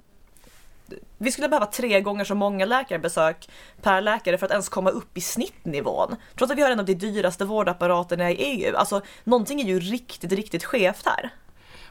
[1.18, 3.48] vi skulle behöva tre gånger så många läkarbesök
[3.82, 6.16] per läkare för att ens komma upp i snittnivån.
[6.36, 8.76] Trots att vi har en av de dyraste vårdapparaterna i EU.
[8.76, 11.30] Alltså någonting är ju riktigt, riktigt skevt här.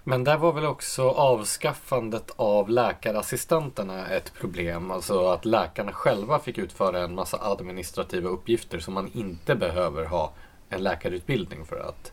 [0.04, 4.92] Men där var väl också avskaffandet av läkarassistenterna ett problem.
[4.92, 10.32] Alltså att läkarna själva fick utföra en massa administrativa uppgifter som man inte behöver ha
[10.71, 12.12] en läkarutbildning för att,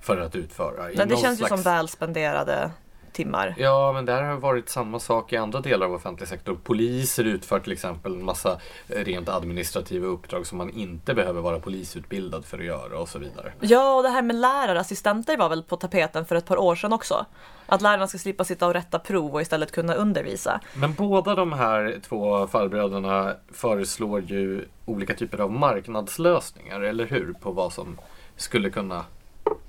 [0.00, 0.90] för att utföra.
[0.96, 2.70] Men det känns ju som slags- väl spenderade
[3.16, 3.54] timmar.
[3.58, 6.58] Ja, men där har varit samma sak i andra delar av offentlig sektor.
[6.64, 11.60] Poliser utför till exempel en massa eh, rent administrativa uppdrag som man inte behöver vara
[11.60, 13.52] polisutbildad för att göra och så vidare.
[13.60, 16.92] Ja, och det här med lärarassistenter var väl på tapeten för ett par år sedan
[16.92, 17.26] också.
[17.66, 20.60] Att lärarna ska slippa sitta och rätta prov och istället kunna undervisa.
[20.74, 27.32] Men båda de här två farbröderna föreslår ju olika typer av marknadslösningar, eller hur?
[27.32, 27.98] På vad som
[28.36, 29.04] skulle kunna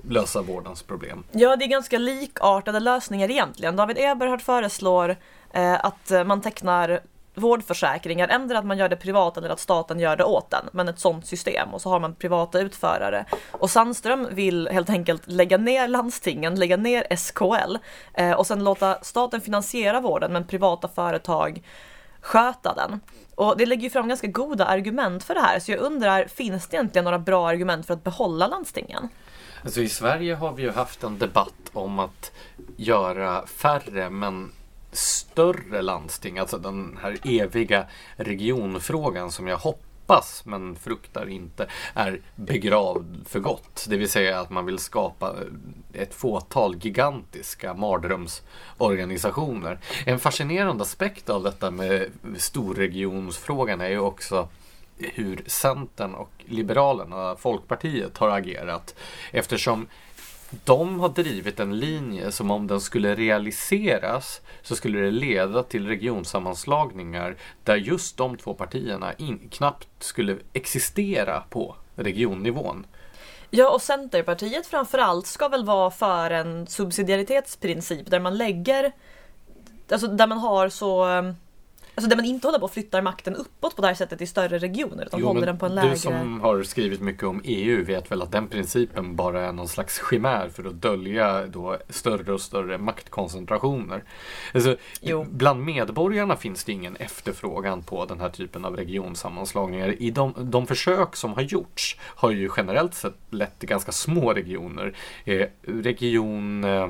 [0.09, 1.23] lösa vårdens problem.
[1.31, 3.75] Ja, det är ganska likartade lösningar egentligen.
[3.75, 5.15] David Eberhard föreslår
[5.53, 7.01] eh, att man tecknar
[7.37, 10.87] vårdförsäkringar, ändå att man gör det privat eller att staten gör det åt den, men
[10.87, 13.25] ett sånt system och så har man privata utförare.
[13.51, 17.77] Och Sandström vill helt enkelt lägga ner landstingen, lägga ner SKL
[18.13, 21.61] eh, och sen låta staten finansiera vården men privata företag
[22.21, 22.99] sköta den.
[23.35, 26.67] Och det lägger ju fram ganska goda argument för det här, så jag undrar, finns
[26.67, 29.09] det egentligen några bra argument för att behålla landstingen?
[29.67, 32.31] Alltså i Sverige har vi ju haft en debatt om att
[32.77, 34.51] göra färre men
[34.91, 36.39] större landsting.
[36.39, 43.85] Alltså den här eviga regionfrågan som jag hoppas men fruktar inte är begravd för gott.
[43.89, 49.79] Det vill säga att man vill skapa eh, ett fåtal gigantiska mardrömsorganisationer.
[50.05, 54.47] En fascinerande aspekt av detta med storregionsfrågan är ju också
[54.99, 58.95] hur Centern och Liberalerna, Folkpartiet, har agerat.
[59.31, 59.87] Eftersom
[60.49, 65.87] de har drivit en linje som om den skulle realiseras så skulle det leda till
[65.87, 72.85] regionsammanslagningar där just de två partierna in, knappt skulle existera på regionnivån.
[73.49, 78.91] Ja, och Centerpartiet framförallt ska väl vara för en subsidiaritetsprincip där man lägger,
[79.91, 81.05] alltså där man har så,
[81.97, 84.27] alltså där man inte håller på och flyttar makten uppåt på det här sättet i
[84.27, 85.89] större regioner utan Jo, håller den på en lägre.
[85.89, 89.67] Du som har skrivit mycket om EU vet väl att den principen bara är någon
[89.67, 94.03] slags chimär för att dölja då större och större maktkoncentrationer.
[94.53, 95.25] Alltså, Jo.
[95.29, 100.01] bland medborgarna finns det ingen efterfrågan på den här typen av regionsammanslagningar.
[100.01, 104.33] I de, de försök som har gjorts har ju generellt sett lett till ganska små
[104.33, 104.93] regioner.
[105.25, 106.87] Eh, region eh,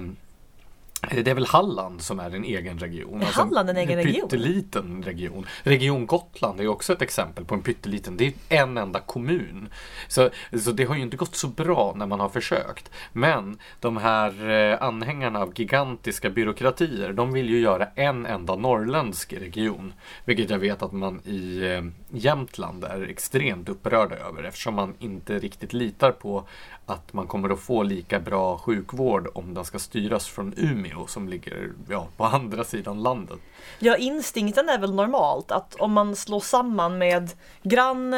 [1.01, 3.21] det är väl Halland som är en egen region.
[3.21, 4.29] Är Halland en egen region?
[4.29, 5.45] pytteliten region.
[5.63, 8.17] Region Gotland är också ett exempel på en pytteliten.
[8.17, 9.69] Det är en enda kommun.
[10.07, 10.29] Så,
[10.60, 12.91] så det har ju inte gått så bra när man har försökt.
[13.13, 19.33] Men de här eh, anhängarna av gigantiska byråkratier, de vill ju göra en enda norrländsk
[19.33, 19.93] region.
[20.25, 25.39] Vilket jag vet att man i eh, Jämtland är extremt upprörda över eftersom man inte
[25.39, 26.43] riktigt litar på
[26.86, 31.30] att man kommer att få lika bra sjukvård om den ska styras från Umeå som
[31.30, 33.39] ligger ja, på andra sidan landet.
[33.80, 37.32] Ja, instinkten är väl normalt att om man slår samman med
[37.63, 38.13] grann,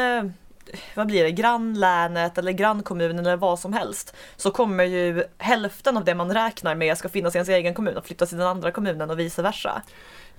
[0.96, 6.06] vad blir det, grannlänet eller grannkommunen eller vad som helst så kommer ju hälften av
[6.06, 8.72] det man räknar med ska finnas i ens egen kommun och flyttas till den andra
[8.72, 9.82] kommunen och vice versa.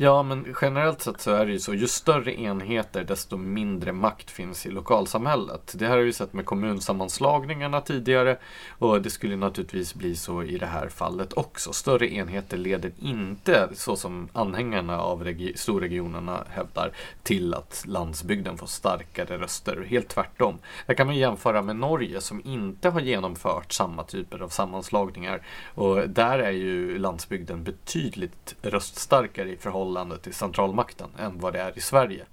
[0.02, 1.74] Ja, men generellt sett så är det ju så.
[1.74, 5.74] Ju större enheter desto mindre makt finns i lokalsamhället.
[5.78, 8.38] Det här har vi sett med kommunsammanslagningarna tidigare
[8.78, 11.72] och det skulle naturligtvis bli så i det här fallet också.
[11.72, 18.66] Större enheter leder inte, så som anhängarna av regi- storregionerna hävdar, till att landsbygden får
[18.66, 19.86] starkare röster.
[19.88, 20.58] Helt tvärtom.
[20.86, 25.42] Där kan man jämföra med Norge som inte har genomfört samma typer av sammanslagningar
[25.74, 31.78] och där är ju landsbygden betydligt röststarkare i förhållande till centralmakten än vad det är
[31.78, 32.24] i Sverige.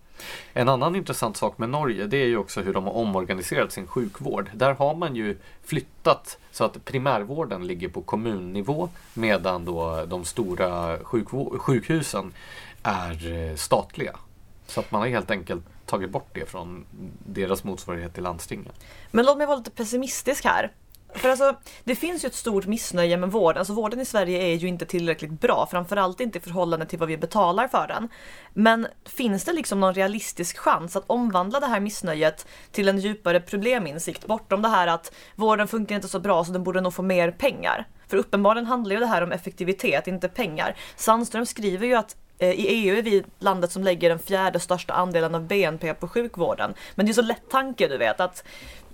[0.54, 3.88] En annan intressant sak med Norge det är ju också hur de har omorganiserat sin
[3.88, 4.50] sjukvård.
[4.54, 10.98] Där har man ju flyttat så att primärvården ligger på kommunnivå medan då de stora
[11.60, 12.34] sjukhusen
[12.84, 14.16] är eh, statliga.
[14.68, 16.86] Så att man har helt enkelt tagit bort det från
[17.26, 18.72] deras motsvarighet i landstingen.
[19.12, 20.72] Men låt mig vara lite pessimistisk här.
[21.14, 23.60] För alltså, det finns ju ett stort missnöje med vården.
[23.60, 27.08] Alltså vården i Sverige är ju inte tillräckligt bra, framförallt inte i förhållande till vad
[27.08, 28.10] vi betalar för den.
[28.54, 33.40] Men finns det liksom någon realistisk chans att omvandla det här missnöjet till en djupare
[33.40, 37.02] probleminsikt bortom det här att vården funkar inte så bra så den borde nog få
[37.02, 37.88] mer pengar?
[38.08, 40.76] För uppenbarligen handlar ju det här om effektivitet, inte pengar.
[40.96, 44.94] Sandström skriver ju att Eh, i EU är vi landet som lägger den fjärde största
[44.94, 46.74] andelen av BNP på sjukvården.
[46.96, 48.44] Men det är så lätt tanke du vet att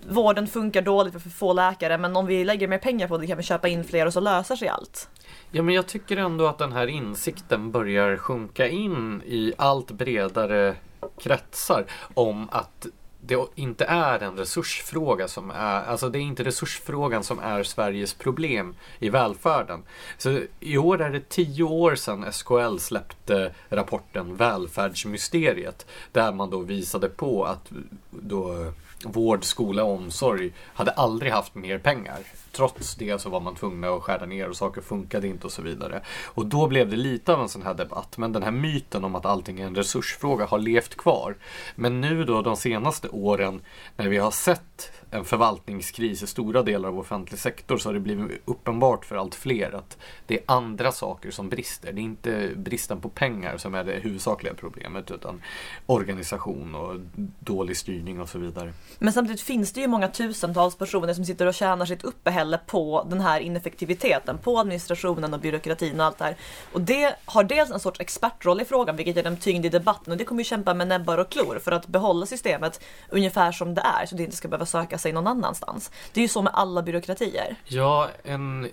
[0.10, 3.28] vården funkar dåligt för för få läkare men om vi lägger mer pengar på det
[3.28, 5.10] kan vi köpa in fler och så löser sig allt.
[5.52, 10.76] Ja, men jag tycker ändå att den här insikten börjar sjunka in i allt bredare
[11.20, 12.88] kretsar om att
[13.26, 18.14] det inte är en resursfråga som är, alltså det är inte resursfrågan som är Sveriges
[18.14, 19.84] problem i välfärden.
[20.18, 26.60] Så i år är det tio år sedan SKL släppte rapporten Välfärdsmysteriet där man då
[26.60, 27.72] visade på att
[28.10, 28.74] då
[29.06, 32.20] vård, skola och omsorg hade aldrig haft mer pengar.
[32.52, 35.62] Trots det så var man tvungna att skära ner och saker funkade inte och så
[35.62, 36.02] vidare.
[36.26, 38.18] Och då blev det lite av en sån här debatt.
[38.18, 41.36] Men den här myten om att allting är en resursfråga har levt kvar.
[41.76, 43.62] Men nu då de senaste åren
[43.96, 48.00] när vi har sett en förvaltningskris i stora delar av offentlig sektor så har det
[48.00, 49.98] blivit uppenbart för allt fler att
[50.28, 51.94] det är andra saker som brister.
[51.94, 55.42] Det är inte bristen på pengar som är det huvudsakliga problemet utan
[55.86, 56.96] organisation och
[57.40, 58.74] dålig styrning och så vidare.
[59.00, 63.08] Men samtidigt finns det ju många tusentals personer som sitter och tjänar sitt uppehälle på
[63.10, 66.36] den här ineffektiviteten, på administrationen och byråkratin och allt det här.
[66.72, 70.12] Och det har dels en sorts expertroll i frågan, vilket ger dem tyngd i debatten
[70.12, 73.74] och det kommer ju kämpa med näbbar och klor för att behålla systemet ungefär som
[73.74, 75.92] det är så det inte ska behöva söka sig någon annanstans.
[76.14, 77.56] Det är ju så med alla byråkratier.
[77.66, 78.70] Ja, en,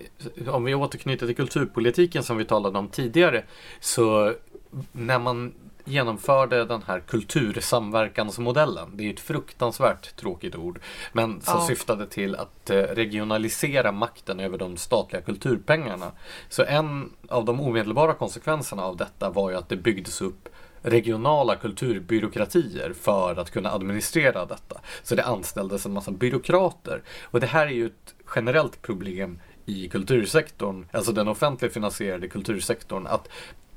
[0.47, 3.43] om vi återknyter till kulturpolitiken som vi talade om tidigare
[3.79, 4.33] så
[4.91, 5.53] när man
[5.85, 8.89] genomförde den här kultursamverkansmodellen.
[8.97, 10.79] Det är ett fruktansvärt tråkigt ord.
[11.13, 11.67] Men som Ja.
[11.67, 16.11] syftade till att eh, regionalisera makten över de statliga kulturpengarna.
[16.49, 20.49] Så en av de omedelbara konsekvenserna av detta var ju att det byggdes upp
[20.81, 24.81] regionala kulturbyråkratier för att kunna administrera detta.
[25.03, 27.01] Så det anställdes en massa byråkrater.
[27.23, 33.07] Och det här är ju ett generellt problem i kultursektorn, alltså den offentligt finansierade kultursektorn,
[33.07, 33.29] att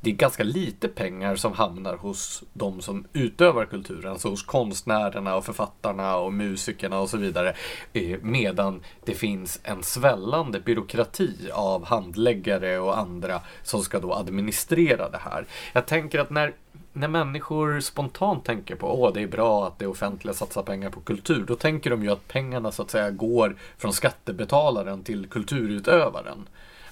[0.04, 5.36] det är ganska lite pengar som hamnar hos de som utövar kulturen, alltså hos konstnärerna
[5.36, 7.54] och författarna och musikerna och så vidare.
[7.92, 15.10] Eh, medan det finns en svällande byråkrati av handläggare och andra som ska då administrera
[15.10, 15.46] det här.
[15.72, 16.54] Jag tänker att när
[16.96, 21.00] när människor spontant tänker på att det är bra att det offentliga satsar pengar på
[21.00, 26.48] kultur, då tänker de ju att pengarna så att säga går från skattebetalaren till kulturutövaren.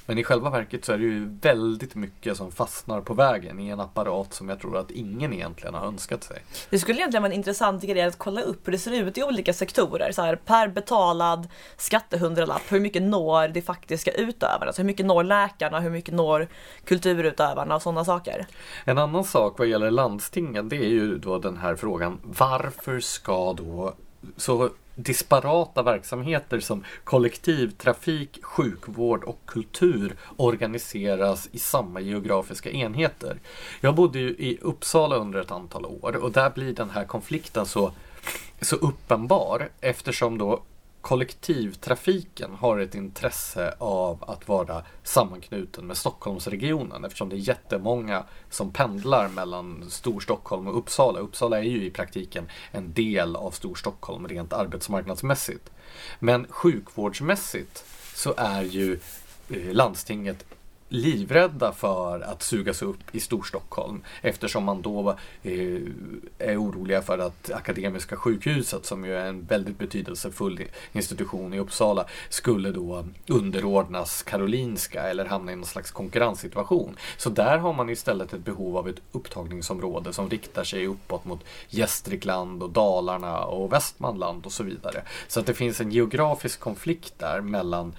[0.06, 3.68] Men i själva verket så är det ju väldigt mycket som fastnar på vägen i
[3.68, 6.42] en apparat som jag tror att ingen egentligen har önskat sig.
[6.70, 9.22] Det skulle egentligen vara en intressant grej att kolla upp hur det ser ut i
[9.22, 10.12] olika sektorer.
[10.12, 14.66] Så här, per betalad skattehundralapp, hur mycket når det faktiska utövarna?
[14.66, 16.48] Alltså hur mycket når läkarna, hur mycket når
[16.84, 18.46] kulturutövarna och sådana saker.
[18.84, 23.52] En annan sak vad gäller landstingen det är ju då den här frågan varför ska
[23.52, 23.94] då
[24.36, 33.40] så disparata verksamheter som kollektivtrafik, sjukvård och kultur organiseras i samma geografiska enheter.
[33.80, 37.66] Jag bodde ju i Uppsala under ett antal år och där blir den här konflikten
[37.66, 37.92] så,
[38.60, 40.62] så uppenbar eftersom då
[41.02, 48.72] kollektivtrafiken har ett intresse av att vara sammanknuten med Stockholmsregionen eftersom det är jättemånga som
[48.72, 51.18] pendlar mellan Storstockholm och Uppsala.
[51.18, 55.70] Uppsala är ju i praktiken en del av Storstockholm rent arbetsmarknadsmässigt.
[56.18, 57.84] Men sjukvårdsmässigt
[58.14, 58.98] så är ju
[59.50, 60.44] eh, landstinget
[60.92, 65.80] livrädda för att sugas upp i Storstockholm eftersom man då eh,
[66.38, 70.60] är oroliga för att Akademiska sjukhuset som ju är en väldigt betydelsefull
[70.92, 76.96] institution i Uppsala skulle då underordnas Karolinska eller hamna i någon slags konkurrenssituation.
[77.16, 81.44] Så där har man istället ett behov av ett upptagningsområde som riktar sig uppåt mot
[81.68, 85.02] Gästrikland och Dalarna och Västmanland och så vidare.
[85.28, 87.94] Så att det finns en geografisk konflikt där mellan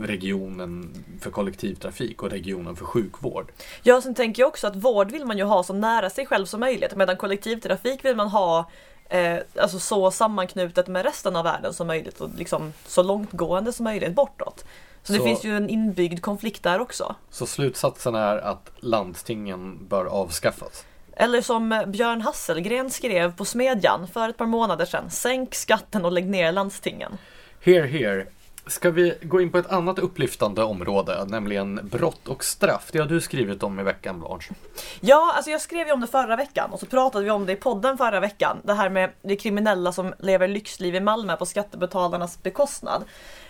[0.00, 3.52] regionen för kollektivtrafik och regionen för sjukvård.
[3.82, 6.46] Ja, sen tänker jag också att vård vill man ju ha så nära sig själv
[6.46, 8.70] som möjligt medan kollektivtrafik vill man ha
[9.08, 13.84] eh, alltså så sammanknutet med resten av världen som möjligt och liksom så långtgående som
[13.84, 14.64] möjligt bortåt.
[15.02, 17.14] Så, så det finns ju en inbyggd konflikt där också.
[17.30, 20.84] Så slutsatsen är att landstingen bör avskaffas?
[21.16, 25.10] Eller som Björn Hasselgren skrev på Smedjan för ett par månader sedan.
[25.10, 27.18] Sänk skatten och lägg ner landstingen.
[27.60, 28.26] Here, here.
[28.68, 32.88] Ska vi gå in på ett annat upplyftande område, nämligen brott och straff?
[32.92, 34.54] Det har du skrivit om i veckan, Blanche.
[35.00, 37.52] Ja, alltså jag skrev ju om det förra veckan och så pratade vi om det
[37.52, 38.56] i podden förra veckan.
[38.62, 43.04] Det här med de kriminella som lever lyxliv i Malmö på skattebetalarnas bekostnad.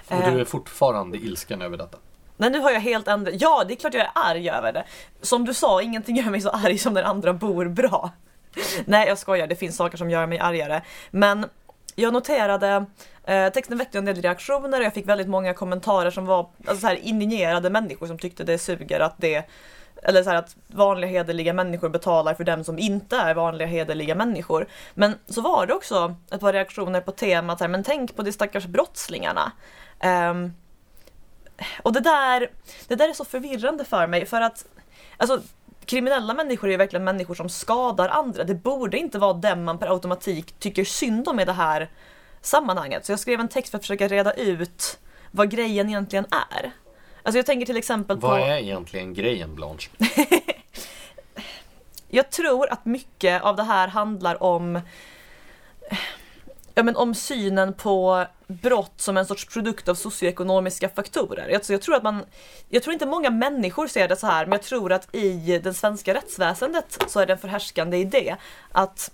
[0.08, 1.98] Och du är fortfarande ilsken över detta?
[2.36, 4.84] Nej nu har jag helt ändrat, ja det är klart jag är arg över det.
[5.22, 8.10] Som du sa, ingenting gör mig så arg som när andra bor bra.
[8.84, 10.82] Nej jag skojar, det finns saker som gör mig argare.
[11.10, 11.46] Men
[11.96, 12.86] jag noterade
[13.26, 16.80] Eh, texten väckte en del reaktioner och jag fick väldigt många kommentarer som var alltså,
[16.80, 19.48] så här, indignerade människor som tyckte det suger att det
[20.02, 24.14] eller så här att vanliga hederliga människor betalar för dem som inte är vanliga hederliga
[24.14, 24.66] människor.
[24.94, 28.32] Men så var det också ett par reaktioner på temat här, men tänk på de
[28.32, 29.52] stackars brottslingarna.
[30.30, 30.54] Um,
[31.82, 32.50] och det där,
[32.88, 34.64] det där är så förvirrande för mig för att
[35.16, 35.40] alltså,
[35.86, 38.44] kriminella människor är verkligen människor som skadar andra.
[38.44, 41.90] Det borde inte vara dem man per automatik tycker synd om i det här
[42.40, 43.06] sammanhanget.
[43.06, 44.98] Så jag skrev en text för att försöka reda ut
[45.30, 46.70] vad grejen egentligen är.
[47.22, 48.26] Alltså jag tänker till exempel på...
[48.26, 49.88] Vad är egentligen grejen Blanche?
[52.08, 54.80] jag tror att mycket av det här handlar om
[56.78, 61.54] ja, men om synen på brott som en sorts produkt av socioekonomiska faktorer.
[61.54, 62.24] Alltså jag, tror att man,
[62.68, 65.74] jag tror inte många människor ser det så här, men jag tror att i det
[65.74, 68.36] svenska rättsväsendet så är det en förhärskande idé
[68.72, 69.10] att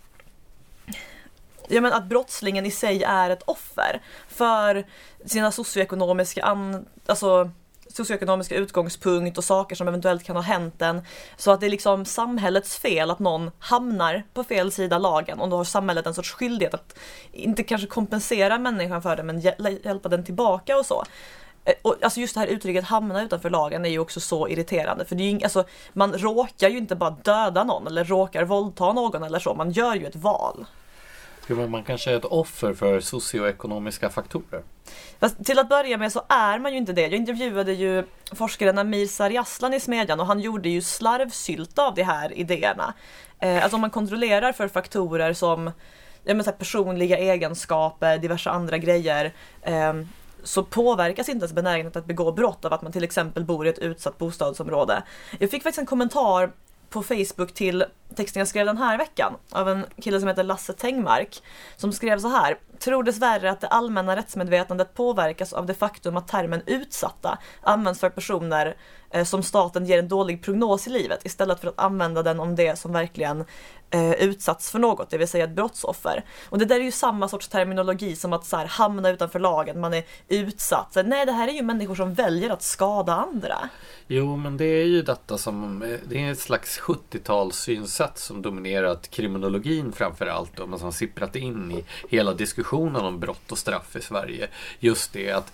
[1.68, 4.84] ja, men att brottslingen i sig är ett offer för
[5.24, 7.50] sina socioekonomiska, an, alltså,
[7.96, 11.02] socioekonomiska utgångspunkt och saker som eventuellt kan ha hänt den.
[11.36, 15.48] Så att det är liksom samhällets fel att någon hamnar på fel sida lagen och
[15.48, 16.98] då har samhället en sorts skyldighet att
[17.32, 21.04] inte kanske kompensera människan för det men hjälpa den tillbaka och så.
[21.64, 25.04] Eh, och alltså just det här uttrycket hamna utanför lagen är ju också så irriterande
[25.04, 28.92] för det är ju, alltså, man råkar ju inte bara döda någon eller råkar våldta
[28.92, 30.66] någon eller så, man gör ju ett val.
[31.46, 34.62] Jo, men man kanske är ett offer för socioekonomiska faktorer.
[35.20, 37.02] Fast till att börja med så är man ju inte det.
[37.02, 42.02] Jag intervjuade ju forskaren Amir Sarjaslan i Smedjan och han gjorde ju slarvsylta av de
[42.02, 42.94] här idéerna.
[43.38, 45.70] Eh, alltså om man kontrollerar för faktorer som
[46.24, 49.32] ja, men så personliga egenskaper, diverse andra grejer.
[49.62, 50.08] Ehm,
[50.42, 53.70] så påverkas inte ens benägenheten att begå brott av att man till exempel bor i
[53.70, 55.02] ett utsatt bostadsområde.
[55.38, 56.52] Jag fick faktiskt en kommentar
[56.92, 57.84] på Facebook till
[58.14, 61.42] texten jag skrev den här veckan av en kille som heter Lasse Tengmark
[61.76, 62.58] som skrev så här.
[62.78, 68.10] Tror dessvärre att det allmänna rättsmedvetandet påverkas av det faktum att termen utsatta används för
[68.10, 68.76] personer
[69.12, 72.56] Eh, som staten ger en dålig prognos i livet istället för att använda den om
[72.56, 73.44] det som verkligen
[73.90, 76.24] eh, utsatts för något, det vill säga ett brottsoffer.
[76.48, 79.80] Och det där är ju samma sorts terminologi som att så här, hamna utanför lagen,
[79.80, 80.92] man är utsatt.
[80.92, 83.68] Så, nej, det här är ju människor som väljer att skada andra.
[84.06, 88.42] Jo, men det är ju detta som, eh, det är ett slags 70-tals synsätt som
[88.42, 93.96] dominerat kriminologin framför allt och som sipprat in i hela diskussionen om brott och straff
[93.96, 94.48] i Sverige.
[94.78, 95.52] Just det att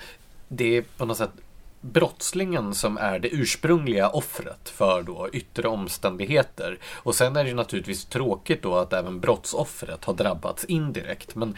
[0.48, 1.30] det är på något sätt
[1.80, 6.78] brottslingen som är det ursprungliga offret för då yttre omständigheter.
[6.94, 11.34] Och sen är det naturligtvis tråkigt då att även brottsoffret har drabbats indirekt.
[11.34, 11.56] Men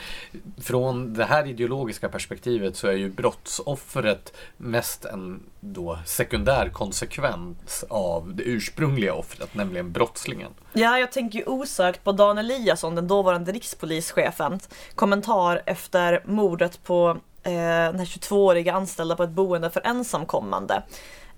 [0.62, 8.34] från det här ideologiska perspektivet så är ju brottsoffret mest en då sekundär konsekvens av
[8.34, 10.52] det ursprungliga offret, nämligen brottslingen.
[10.72, 14.60] Ja, jag tänker ju osökt på Dan Eliasson, den dåvarande rikspolischefen,
[14.94, 20.82] kommentar efter mordet på eh, den här 22-åriga anställda på ett boende för ensamkommande.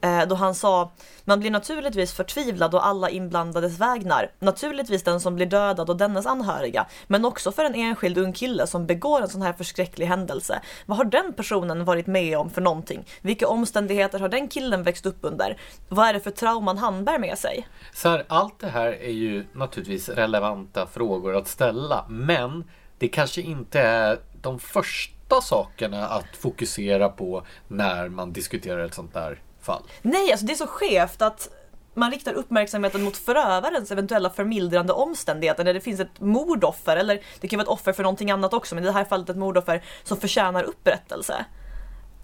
[0.05, 0.92] Eh, då han sa
[1.24, 4.30] Man blir naturligtvis förtvivlad och alla inblandades vägnar.
[4.38, 6.86] Naturligtvis den som blir dödad och dennes anhöriga.
[7.07, 10.61] Men också för en enskild ung kille som begår en sån här förskräcklig händelse.
[10.86, 13.05] Vad har den personen varit med om för någonting?
[13.20, 15.61] Vilka omständigheter har den killen växt upp under?
[15.88, 17.68] Vad är det för trauman han bär med sig?
[17.94, 22.05] Så här, allt det här är ju naturligtvis relevanta frågor att ställa.
[22.09, 22.64] Men
[22.98, 29.14] det kanske inte är de första sakerna att fokusera på när man diskuterar ett sånt
[29.14, 29.83] där fall.
[30.03, 31.49] Nej, alltså det är så skevt att
[31.95, 37.49] man riktar uppmärksamheten mot förövarens eventuella förmildrande omständigheter när det finns ett mordoffer, eller det
[37.49, 39.83] kan vara ett offer för någonting annat också, men i det här fallet ett mordoffer
[40.05, 41.45] som förtjänar upprättelse.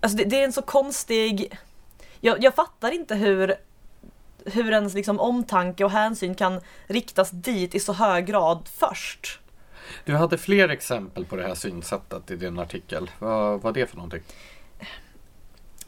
[0.01, 1.59] Alltså det, det är en så konstig...
[2.21, 3.55] Jag, jag fattar inte hur,
[4.45, 9.41] hur ens liksom omtanke och hänsyn kan riktas dit i så hög grad först.
[10.05, 13.11] Du hade fler exempel på det här synsättet i din artikel.
[13.19, 14.23] Vad var det för någonting?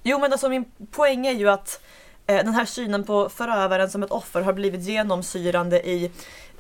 [0.03, 1.81] Jo men alltså min poäng är ju att
[2.27, 6.11] eh, den här synen på förövaren som ett offer har blivit genomsyrande i,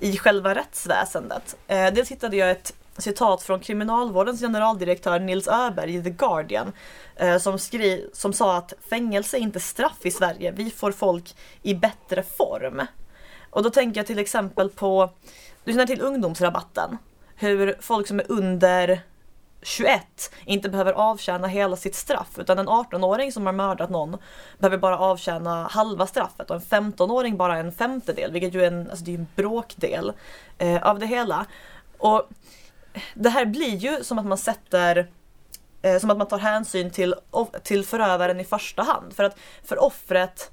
[0.00, 1.56] i själva rättsväsendet.
[1.66, 6.72] Eh, dels hittade jag ett citat från kriminalvårdens generaldirektör Nils Öberg i The Guardian
[7.16, 11.36] eh, som, skri som sa att fängelse är inte straff i Sverige, vi får folk
[11.62, 12.86] i bättre form.
[13.50, 15.10] Och då tänker jag till exempel på,
[15.64, 16.98] du känner till ungdomsrabatten?
[17.40, 19.02] Hur folk som är under
[19.62, 24.16] 21 inte behöver avtjäna hela sitt straff utan en 18-åring som har mördat någon
[24.58, 28.90] behöver bara avtjäna halva straffet och en 15-åring bara en femtedel vilket ju är en,
[28.90, 30.12] alltså det är en bråkdel
[30.58, 31.46] eh, av det hela.
[31.98, 32.28] Och
[33.14, 35.10] det här blir ju som att man sätter
[35.82, 37.14] eh, som att man tar hänsyn till,
[37.62, 39.12] till förövaren i första hand.
[39.12, 40.50] För att för offret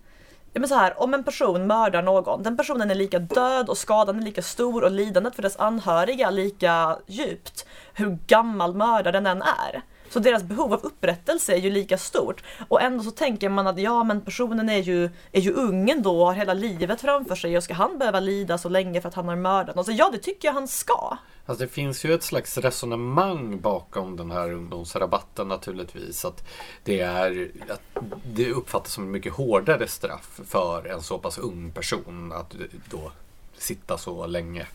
[0.53, 3.77] Ja, men så här, om en person mördar någon, den personen är lika död och
[3.77, 7.65] skadan är lika stor och lidandet för dess anhöriga lika djupt.
[7.93, 9.81] Hur gammal mördaren än är.
[10.09, 12.43] Så deras behov av upprättelse är ju lika stort.
[12.67, 16.19] Och ändå så tänker man att ja men personen är ju, är ju ungen då
[16.19, 19.15] och har hela livet framför sig och ska han behöva lida så länge för att
[19.15, 19.85] han har mördat någon?
[19.85, 21.17] Så ja det tycker jag han ska.
[21.45, 26.25] Alltså det finns ju ett slags resonemang bakom den här ungdomsrabatten naturligtvis.
[26.25, 26.47] Att
[26.83, 31.71] det, är, att det uppfattas som ett mycket hårdare straff för en så pass ung
[31.71, 32.55] person att
[32.89, 33.11] då
[33.57, 34.67] sitta så länge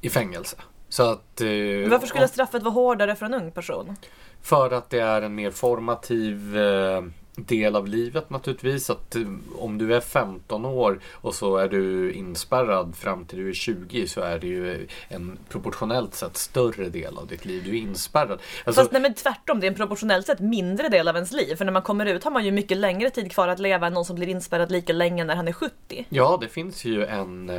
[0.00, 0.56] i fängelse.
[0.88, 1.46] Så att, eh,
[1.90, 3.96] Varför skulle straffet vara hårdare för en ung person?
[4.42, 7.02] För att det är en mer formativ eh,
[7.34, 8.90] del av livet naturligtvis.
[8.90, 9.22] Att eh,
[9.58, 14.06] om du är 15 år och så är du inspärrad fram till du är 20
[14.06, 17.62] så är det ju en proportionellt sett större del av ditt liv.
[17.64, 18.40] Du är inspärrad.
[18.64, 21.56] Alltså, Fast nej men tvärtom, det är en proportionellt sett mindre del av ens liv.
[21.56, 23.92] För när man kommer ut har man ju mycket längre tid kvar att leva än
[23.92, 26.06] någon som blir inspärrad lika länge när han är 70.
[26.08, 27.50] Ja, det finns ju en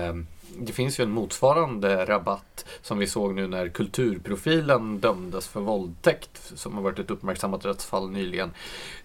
[0.59, 6.51] det finns ju en motsvarande rabatt som vi såg nu när kulturprofilen dömdes för våldtäkt
[6.55, 8.51] som har varit ett uppmärksammat rättsfall nyligen.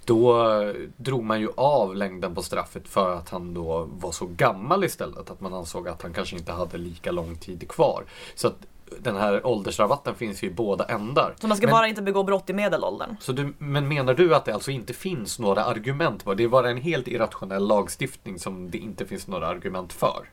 [0.05, 0.49] Då
[0.97, 5.31] drog man ju av längden på straffet för att han då var så gammal istället
[5.31, 8.05] att man ansåg att han kanske inte hade lika lång tid kvar.
[8.35, 8.57] Så att
[8.99, 11.35] den här åldersrabatten finns ju i båda ändar.
[11.41, 13.17] Så man ska men, bara inte begå brott i medelåldern?
[13.21, 16.25] Så du, men menar du att det alltså inte finns några argument?
[16.37, 20.29] Det är bara en helt irrationell lagstiftning som det inte finns några argument för?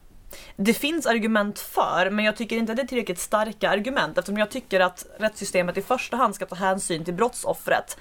[0.56, 4.38] Det finns argument för, men jag tycker inte att det är tillräckligt starka argument eftersom
[4.38, 7.98] jag tycker att rättssystemet i första hand ska ta hänsyn till brottsoffret.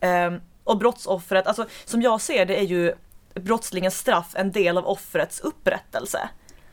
[0.00, 2.94] Ehm, och brottsoffret, alltså som jag ser det är ju
[3.34, 6.28] brottslingens straff en del av offrets upprättelse.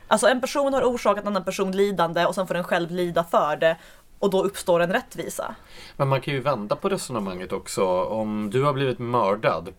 [0.08, 3.24] Alltså en person har orsakat en annan person lidande och sen får den själv lida
[3.24, 3.78] för det
[4.20, 5.56] och då uppstår en rättvisa.
[5.98, 7.86] Men man kan ju vända på resonemanget också.
[8.04, 9.74] Om du har blivit mördad,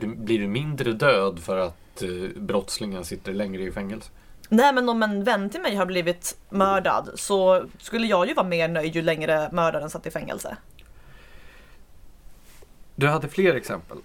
[0.00, 4.10] du, blir du mindre död för att eh, brottslingen sitter längre i fängelse?
[4.48, 8.46] Nej men om en vän till mig har blivit mördad så skulle jag ju vara
[8.46, 10.56] mer nöjd ju längre mördaren satt i fängelse.
[12.96, 13.98] Du hade fler exempel?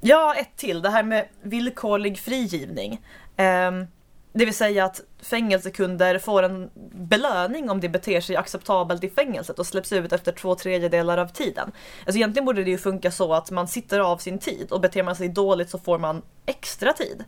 [0.00, 0.82] Ja, ett till.
[0.82, 2.92] Det här med villkorlig frigivning.
[3.36, 3.86] Um,
[4.32, 9.58] det vill säga att fängelsekunder får en belöning om de beter sig acceptabelt i fängelset
[9.58, 11.72] och släpps ut efter två tredjedelar av tiden.
[12.06, 15.02] Alltså egentligen borde det ju funka så att man sitter av sin tid och beter
[15.02, 17.24] man sig dåligt så får man extra tid.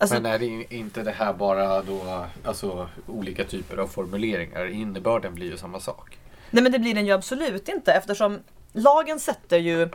[0.00, 4.66] Alltså, men är det inte det här bara då, alltså olika typer av formuleringar?
[4.66, 6.18] Innebörden blir ju samma sak.
[6.50, 8.38] Nej men det blir den ju absolut inte eftersom
[8.72, 9.88] lagen sätter ju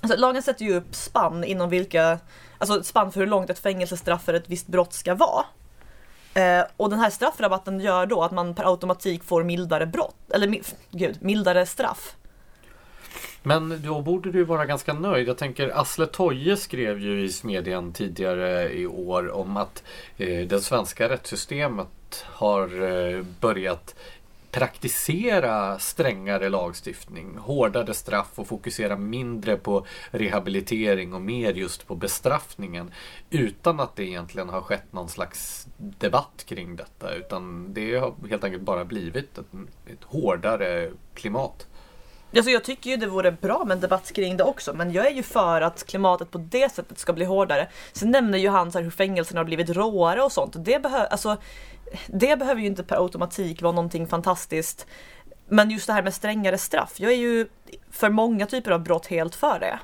[0.00, 2.18] Alltså, lagen sätter ju upp spann inom vilka,
[2.58, 5.44] alltså spann för hur långt ett fängelsestraff för ett visst brott ska vara.
[6.34, 10.60] Eh, och den här straffrabatten gör då att man per automatik får mildare brott, eller
[10.90, 12.16] gud, mildare straff.
[13.42, 15.28] Men då borde du vara ganska nöjd.
[15.28, 19.82] Jag tänker Asle Toje skrev ju i Smedjan tidigare i år om att
[20.16, 23.94] eh, det svenska rättssystemet har eh, börjat
[24.50, 32.90] praktisera strängare lagstiftning, hårdare straff och fokusera mindre på rehabilitering och mer just på bestraffningen
[33.30, 38.44] utan att det egentligen har skett någon slags debatt kring detta utan det har helt
[38.44, 39.46] enkelt bara blivit ett,
[39.86, 41.66] ett hårdare klimat.
[42.36, 45.06] Alltså jag tycker ju det vore bra med en debatt kring det också, men jag
[45.06, 47.68] är ju för att klimatet på det sättet ska bli hårdare.
[47.92, 50.54] Sen nämner ju han så hur fängelserna har blivit råare och sånt.
[50.64, 51.36] Det, behö alltså,
[52.06, 54.86] det behöver ju inte per automatik vara någonting fantastiskt.
[55.48, 57.48] Men just det här med strängare straff, jag är ju
[57.90, 59.78] för många typer av brott helt för det.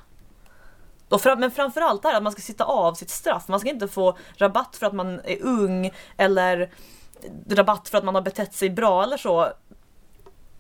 [1.09, 3.49] Och fram, men framförallt det här att man ska sitta av sitt straff.
[3.49, 6.71] Man ska inte få rabatt för att man är ung eller
[7.51, 9.53] rabatt för att man har betett sig bra eller så.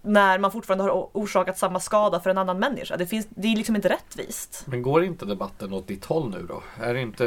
[0.07, 2.97] När man fortfarande har orsakat samma skada för en annan människa.
[2.97, 4.65] Det, finns, det är liksom inte rättvist.
[4.67, 6.63] Men går inte debatten åt ditt håll nu då?
[6.81, 7.27] Är inte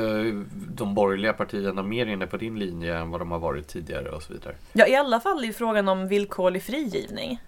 [0.76, 4.24] de borgerliga partierna mer inne på din linje än vad de har varit tidigare och
[4.24, 4.56] så vidare?
[4.74, 7.42] Ja, i alla fall i frågan om villkorlig frigivning.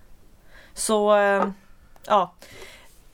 [0.74, 1.48] Så, eh,
[2.08, 2.34] ja.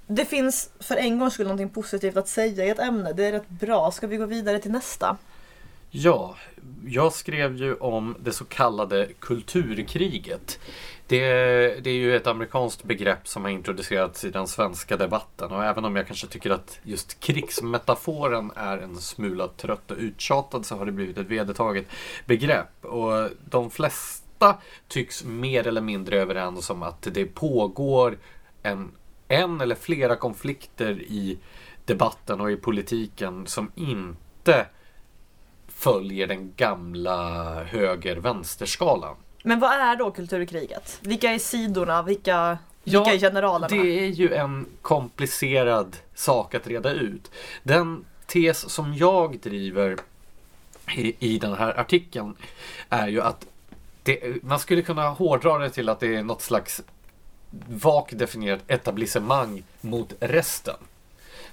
[0.07, 3.13] Det finns för en gång skull någonting positivt att säga i ett ämne.
[3.13, 3.91] Det är rätt bra.
[3.91, 5.17] Ska vi gå vidare till nästa?
[5.97, 6.35] Ja,
[6.85, 10.59] jag skrev ju om det så kallade kulturkriget.
[11.07, 11.19] Det,
[11.83, 15.85] det, är ju ett amerikanskt begrepp som har introducerats i den svenska debatten och även
[15.85, 20.85] om jag kanske tycker att just krigsmetaforen är en smula trött och uttjatad så har
[20.85, 21.85] det blivit ett vedertaget
[22.25, 22.85] begrepp.
[22.85, 28.17] Och de flesta tycks mer eller mindre överens om att det pågår
[28.63, 28.91] en,
[29.27, 31.39] en eller flera konflikter i
[31.85, 34.65] debatten och i politiken som inte
[35.67, 39.15] följer den gamla höger-vänster-skalan.
[39.45, 40.99] Men vad är då kulturkriget?
[41.01, 42.01] Vilka är sidorna?
[42.01, 43.67] Vilka, vilka ja, är generalerna?
[43.67, 47.31] Det är ju en komplicerad sak att reda ut.
[47.63, 49.97] Den tes som jag driver
[50.95, 52.35] i, i den här artikeln
[52.89, 53.45] är ju att
[54.03, 56.81] det, man skulle kunna hårdra det till att det är något slags
[57.67, 60.77] vagt definierat etablissemang mot resten.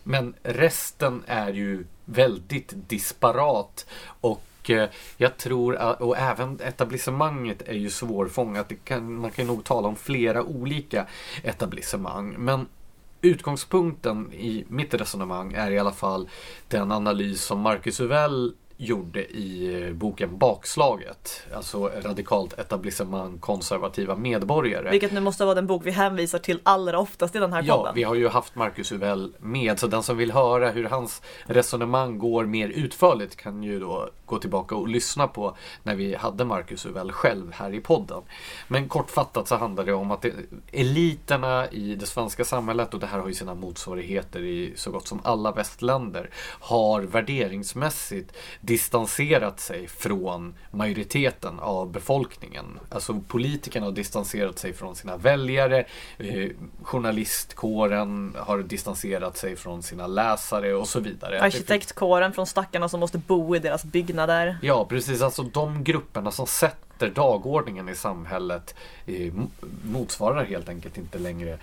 [0.03, 3.87] Men resten är ju väldigt disparat
[4.21, 8.73] och eh, jag tror, och även etablissemanget är ju svårfångat.
[8.85, 11.07] Kan, man kan nog tala om flera olika
[11.43, 12.35] etablissemang.
[12.39, 12.67] Men
[13.21, 16.29] utgångspunkten i mitt resonemang är i alla fall
[16.69, 21.47] den analys som Marcus Uvell gjorde i eh, boken Bakslaget.
[21.55, 24.91] Alltså radikalt etablissemang, konservativa medborgare.
[24.91, 27.85] Vilket nu måste vara den bok vi hänvisar till allra oftast i den här podden.
[27.87, 31.23] Ja, vi har ju haft Marcus Uvell med, så den som vill höra hur hans
[31.45, 36.45] resonemang går mer utförligt kan ju då gå tillbaka och lyssna på när vi hade
[36.45, 38.23] Marcus Uvell själv här i podden.
[38.69, 40.33] Men kortfattat så handlar det om att det,
[40.73, 45.09] eliterna i det svenska samhället, och det här har ju sina motsvarigheter i så gott
[45.09, 46.31] som alla västländer,
[46.61, 52.79] har värderingsmässigt distanserat sig från majoriteten av befolkningen.
[52.91, 55.85] Alltså politikerna har distanserat sig från sina väljare,
[56.19, 56.51] eh,
[56.83, 61.41] journalistkåren har distanserat sig från sina läsare och så vidare.
[61.41, 64.22] Arkitektkåren från stackarna som måste bo i deras byggnader.
[64.63, 65.23] Ja, precis.
[65.23, 68.75] Alltså de grupperna som sätter dagordningen i samhället
[69.07, 69.33] eh,
[69.85, 71.59] motsvarar helt enkelt inte längre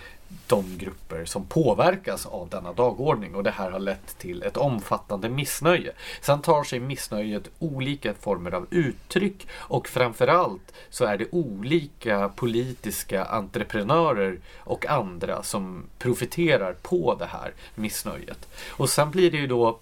[0.47, 5.29] de grupper som påverkas av denna dagordning och det här har lett till ett omfattande
[5.29, 5.91] missnöje.
[6.21, 13.25] Sen tar sig missnöjet olika former av uttryck och framförallt så är det olika politiska
[13.25, 18.47] entreprenörer och andra som profiterar på det här missnöjet.
[18.69, 19.79] Och sen blir det ju då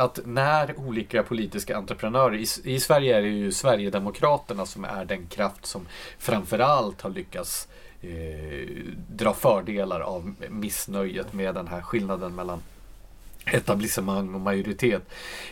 [0.00, 5.26] att när olika politiska entreprenörer, i, i, Sverige är det ju Sverigedemokraterna som är den
[5.26, 5.86] kraft som
[6.18, 7.68] framförallt har lyckats
[8.02, 8.68] eh,
[9.08, 12.62] dra fördelar av missnöjet med den här skillnaden mellan
[13.44, 15.02] etablissemang och majoritet.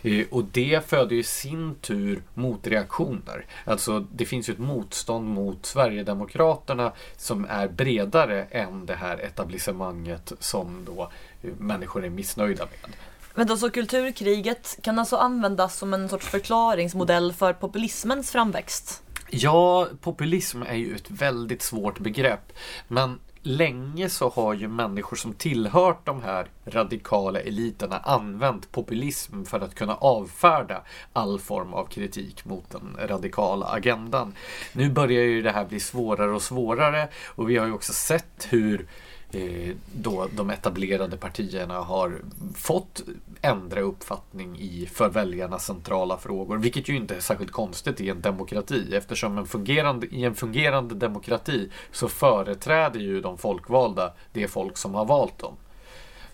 [0.02, 3.46] Eh, och det föder i sin tur motreaktioner.
[3.64, 10.32] Alltså det finns ju ett motstånd mot Sverigedemokraterna som är bredare än det här etablissemanget
[10.38, 11.10] som då
[11.42, 12.94] eh, människor är missnöjda med.
[13.38, 19.02] Men så kulturkriget kan alltså användas som en sorts förklaringsmodell för populismens framväxt?
[19.30, 22.52] Ja, populism är ju ett väldigt svårt begrepp.
[22.88, 29.60] Men länge så har ju människor som tillhört de här radikala eliterna använt populism för
[29.60, 30.82] att kunna avfärda
[31.12, 34.34] all form av kritik mot den radikala agendan.
[34.72, 38.46] Nu börjar ju det här bli svårare och svårare och vi har ju också sett
[38.50, 38.86] hur eh,
[39.32, 42.22] Eh, då de etablerade partierna har
[42.54, 43.02] fått
[43.40, 46.56] ändra uppfattning i för väljarna centrala frågor.
[46.56, 50.94] Vilket ju inte är särskilt konstigt i en demokrati eftersom en fungerande, i en fungerande
[50.94, 55.56] demokrati så företräder ju de folkvalda det folk som har valt dem.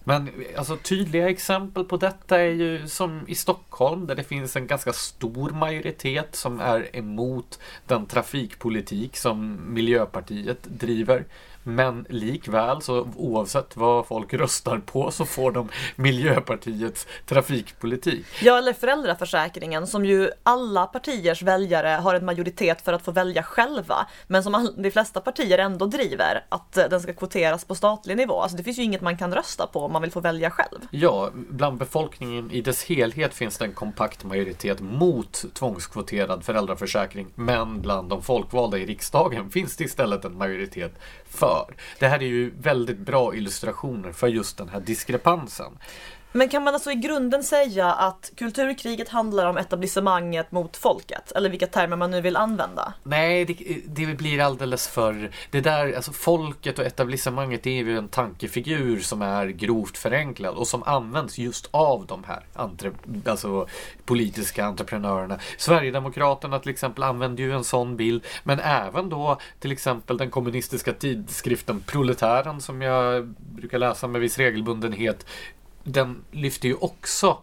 [0.05, 4.66] Men alltså, tydliga exempel på detta är ju som i Stockholm där det finns en
[4.66, 11.24] ganska stor majoritet som är emot den trafikpolitik som Miljöpartiet driver.
[11.64, 18.26] Men likväl så oavsett vad folk röstar på så får de Miljöpartiets trafikpolitik.
[18.42, 23.42] Ja, eller föräldraförsäkringen som ju alla partiers väljare har en majoritet för att få välja
[23.42, 24.06] själva.
[24.26, 28.40] Men som de flesta partier ändå driver att den ska kvoteras på statlig nivå.
[28.40, 30.78] Alltså det finns ju inget man kan rösta på om man vill få välja själv.
[30.90, 37.26] Ja, bland befolkningen i dess helhet finns det en kompakt majoritet mot tvångskvoterad föräldraförsäkring.
[37.34, 40.98] Men bland de folkvalda i riksdagen finns det istället en majoritet
[41.35, 41.74] för.
[41.99, 45.78] Det här är ju väldigt bra illustrationer för just den här diskrepansen.
[46.37, 51.32] Men kan man alltså i grunden säga att kulturkriget handlar om etablissemanget mot folket?
[51.32, 52.95] Eller vilka termer man nu vill använda?
[53.03, 55.30] Nej, det, det blir alldeles för...
[55.51, 60.68] Det där, alltså folket och etablissemanget är ju en tankefigur som är grovt förenklad och
[60.68, 62.91] som används just av de här entre,
[63.24, 63.68] alltså,
[64.05, 65.39] politiska entreprenörerna.
[65.57, 70.93] Sverigedemokraterna till exempel använder ju en sån bild, men även då till exempel den kommunistiska
[70.93, 75.26] tidskriften Proletären som jag brukar läsa med viss regelbundenhet
[75.85, 77.39] den lyfter ju också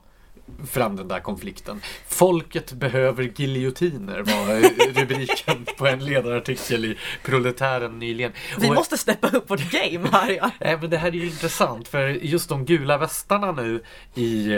[0.71, 1.81] fram den där konflikten.
[2.07, 4.59] Folket behöver giljotiner var
[5.01, 8.31] rubriken på en ledarartikel i Proletären nyligen.
[8.59, 10.51] Vi och, måste steppa upp vårt game här ja.
[10.59, 13.83] Nej, men det här är ju intressant för just de gula västarna nu
[14.15, 14.49] i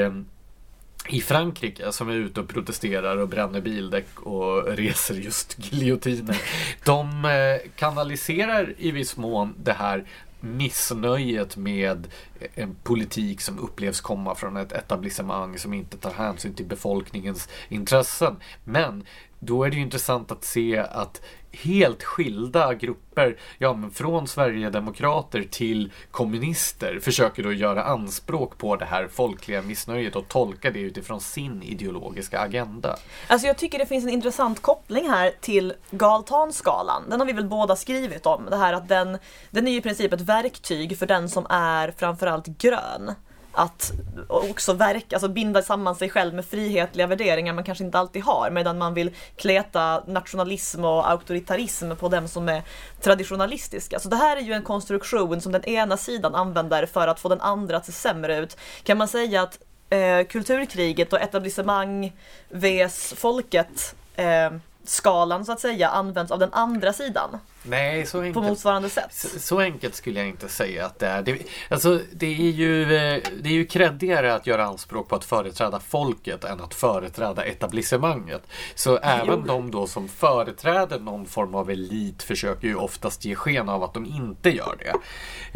[1.10, 6.42] i Frankrike som är ute och protesterar och bränner bildäck och reser just giljotiner.
[6.84, 10.06] De eh, kanaliserar i viss mån det här
[10.44, 12.08] missnöjet med
[12.56, 18.36] en politik som upplevs komma från ett etablissemang som inte tar hänsyn till befolkningens intressen.
[18.64, 19.06] Men
[19.46, 21.22] då är det ju intressant att se att
[21.52, 28.86] helt skilda grupper, ja men från Sverigedemokrater till kommunister försöker då göra anspråk på det
[28.86, 32.96] här folkliga missnöjet och tolka det utifrån sin ideologiska agenda.
[33.28, 37.04] Alltså jag tycker det finns en intressant koppling här till Galtanskalan.
[37.10, 38.46] Den har vi väl båda skrivit om.
[38.50, 39.18] Det här att den,
[39.52, 43.12] den är i princip ett verktyg för den som är framförallt grön
[43.54, 43.91] att
[44.28, 48.49] också verka, alltså binda samman sig själv med frihetliga värderingar man kanske inte alltid har,
[48.49, 52.64] medan man vill kleta nationalism och auktoritarism på dem som är
[53.01, 53.99] traditionalistiska.
[53.99, 57.30] Så det här är ju en konstruktion som den ena sidan använder för att få
[57.30, 58.58] den andra att se sämre ut.
[58.84, 62.14] Kan man säga att eh, kulturkriget och etablissemang
[62.49, 64.51] vs folket eh,
[64.86, 67.39] skalan så att säga används av den andra sidan.
[67.64, 68.34] Nej, så enkelt.
[68.34, 69.14] På motsvarande sätt.
[69.14, 71.22] Så, så, enkelt skulle jag inte säga att det är.
[71.22, 75.26] Det, alltså, det är ju, eh, det är ju kreddigare att göra anspråk på att
[75.26, 78.47] företräda folket än att företräda etablissemanget.
[78.76, 83.70] Så även de då som företräder någon form av elit försöker ju oftast ge sken
[83.70, 84.93] av att de inte gör det.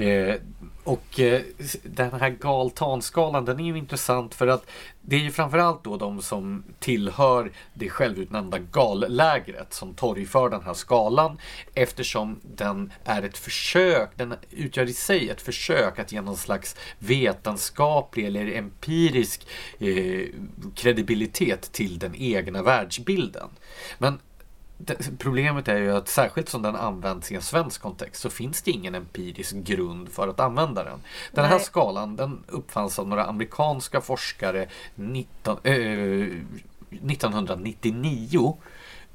[0.03, 0.35] Eh,
[0.83, 1.41] och eh,
[1.83, 4.65] den här galtanskalan den är ju intressant för att
[5.01, 10.73] det är ju framförallt då de som tillhör det självutnämnda gallägret som torgför den här
[10.73, 11.39] skalan
[11.97, 16.75] eftersom den är ett försök, den utgör i sig ett försök att ge någon slags
[16.99, 19.47] vetenskaplig eller empirisk
[19.79, 20.27] eh,
[20.75, 23.49] kredibilitet till den egna världsbilden.
[23.97, 24.19] Men
[25.17, 28.71] Problemet är ju att särskilt som den används i en svensk kontext så finns det
[28.71, 30.99] ingen empirisk grund för att använda den.
[31.31, 35.73] Den här skalan den uppfanns av några amerikanska forskare 19, äh,
[36.89, 38.57] 1999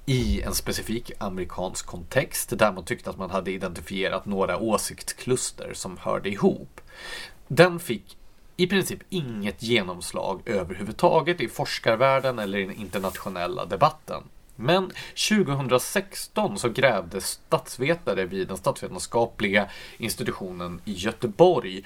[0.07, 5.99] i en specifik amerikansk kontext där man tyckte att man hade identifierat några åsiktskluster som
[5.99, 6.81] hörde ihop.
[7.49, 8.17] Den fick
[8.57, 14.23] i princip inget genomslag överhuvudtaget i forskarvärlden eller i den internationella debatten.
[14.57, 14.91] Men
[15.29, 21.85] 2016 så grävde statsvetare vid den statsvetenskapliga institutionen i Göteborg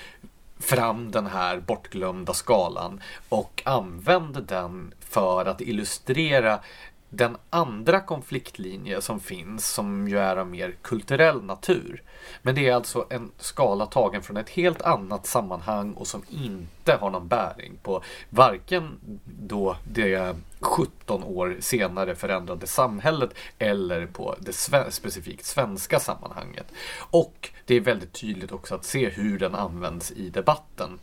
[0.58, 6.60] fram den här bortglömda skalan och använde den för att illustrera
[7.10, 12.02] den andra konfliktlinje som finns som ju är av mer kulturell natur.
[12.42, 16.75] Men det är alltså en skala tagen från ett helt annat sammanhang och som inte
[16.92, 24.52] har någon bäring på varken då det 17 år senare förändrade samhället eller på det
[24.90, 26.66] specifikt svenska sammanhanget.
[26.98, 30.98] Och det är väldigt tydligt också att se hur den används i debatten.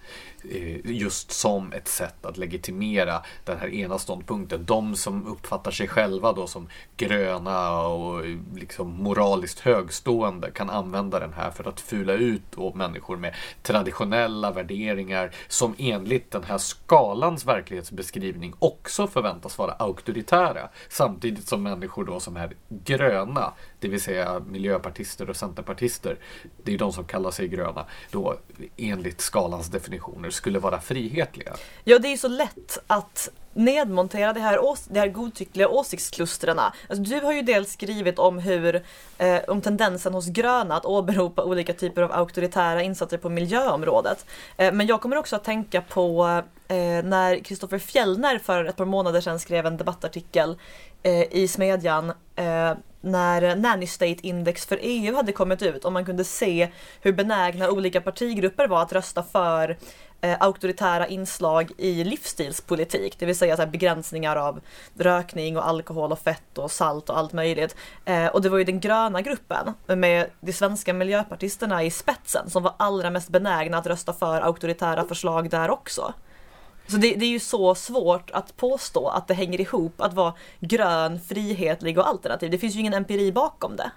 [0.52, 4.66] Eh, just som ett sätt att legitimera den här ena ståndpunkten.
[4.66, 6.68] De som uppfattar sig själva då som
[6.98, 13.18] gröna och eh, liksom moraliskt högstående kan använda den här för att fula ut människor
[13.18, 20.70] med traditionella värderingar som enligt den här skalans verklighetsbeskrivning också förväntas vara auktoritära.
[20.90, 23.54] Samtidigt som människor då som är gröna,
[23.84, 26.18] det vill säga miljöpartister och centerpartister,
[26.64, 28.38] det är ju de som kallar sig gröna, då
[28.78, 31.54] enligt skalans definitioner skulle vara frihetliga.
[31.84, 34.60] Ja, det är ju så lätt att nedmontera det här,
[34.94, 36.60] det här godtyckliga åsiktsklustren.
[36.60, 38.84] Alltså, du har ju dels skrivit om hur,
[39.18, 44.26] eh, om tendensen hos gröna att åberopa olika typer av auktoritära insatser på miljöområdet.
[44.58, 48.86] Eh, men jag kommer också att tänka på eh, när Kristoffer Fjellner för ett par
[48.86, 50.58] månader sedan skrev en debattartikel
[51.04, 52.74] eh, i Smedjan eh,
[53.04, 56.70] när Nanny State Index för EU hade kommit ut och man kunde se
[57.02, 59.78] hur benägna olika partigrupper var att rösta för
[60.22, 64.62] eh, auktoritära inslag i livsstilspolitik, det vill säga så här, begränsningar av
[64.98, 67.76] rökning och alkohol och fett och salt och allt möjligt.
[68.06, 72.64] Eh, och det var ju den gröna gruppen med de svenska miljöpartisterna i spetsen som
[72.64, 76.14] var allra mest benägna att rösta för auktoritära förslag där också.
[76.88, 80.34] Så det, det är ju så svårt att påstå att det hänger ihop att vara
[80.60, 82.52] grön, frihetlig och alternativ.
[82.52, 83.92] Det finns ju ingen empiri bakom det.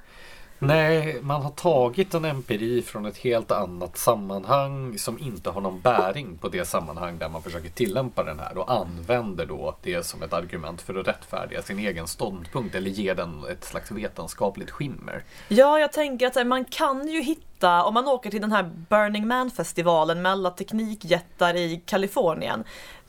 [0.58, 5.80] Nej, man har tagit en empiri från ett helt annat sammanhang som inte har någon
[5.80, 10.22] bäring på det sammanhang där man försöker tillämpa den här och använder då det som
[10.22, 15.24] ett argument för att rättfärdiga sin egen ståndpunkt eller ge den ett slags vetenskapligt skimmer.
[15.48, 19.28] Ja, jag tänker att man kan ju hitta, om man åker till den här Burning
[19.28, 22.64] Man-festivalen med alla teknikjättar i Kalifornien,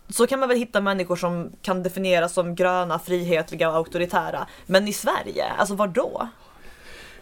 [0.09, 4.47] så kan man väl hitta människor som kan definieras som gröna, frihetliga och auktoritära.
[4.65, 6.27] Men i Sverige, alltså var då?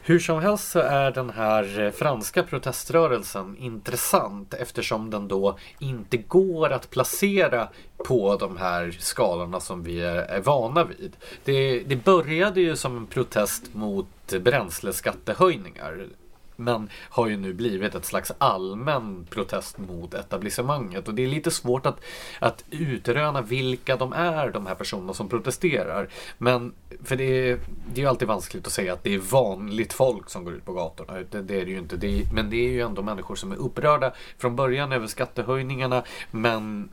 [0.08, 6.18] Hur som helst så är den här eh, franska proteströrelsen intressant eftersom den då inte
[6.18, 11.16] går att placera på de här skalorna som vi är, vana vid.
[11.44, 16.08] Det, det började ju som en protest mot bränsleskattehöjningar
[16.56, 21.08] men har ju nu blivit ett slags allmän protest mot etablissemanget.
[21.08, 22.02] Och det är lite svårt att,
[22.40, 26.10] att utröna vilka de är, de här personerna som protesterar.
[26.38, 27.60] Men för det är,
[27.94, 30.66] det är ju alltid vanskligt att säga att det är vanligt folk som går ut
[30.66, 31.14] på gatorna.
[31.14, 31.98] Det, det är det ju inte.
[31.98, 36.04] Det är, men det är ju ändå människor som är upprörda från början över skattehöjningarna
[36.32, 36.90] men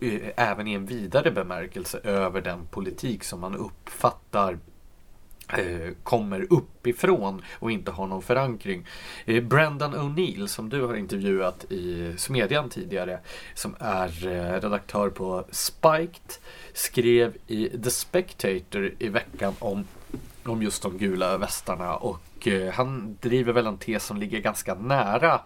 [0.00, 4.58] eh, även i en vidare bemärkelse över den politik som man uppfattar
[5.48, 8.86] Eh, kommer uppifrån och inte har någon förankring.
[9.24, 13.18] Eh, Brendan O'Neill som du har intervjuat i Smedjan tidigare
[13.54, 16.32] som är eh, redaktör på Spiked
[16.72, 19.84] skrev i The Spectator i veckan om,
[20.44, 25.40] om just de gula västarna och han driver väl en tes som ligger ganska nära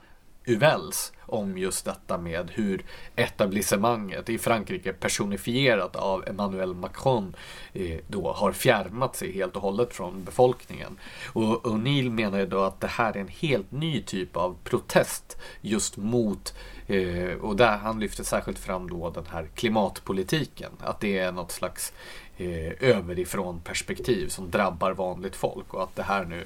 [0.51, 2.84] Uvels om just detta med hur
[3.16, 7.36] etablissemanget i Frankrike personifierat av Emmanuel Macron
[7.72, 10.98] eh, då har fjärmat sig helt och hållet från befolkningen.
[11.32, 15.38] Och O'Neill menar ju då att det här är en helt ny typ av protest
[15.61, 16.55] just mot
[16.86, 20.72] eh, och där han lyfter särskilt fram då den här klimatpolitiken.
[20.80, 21.92] Att det är något slags
[22.36, 26.44] eh, överifrån perspektiv som drabbar vanligt folk och att det här nu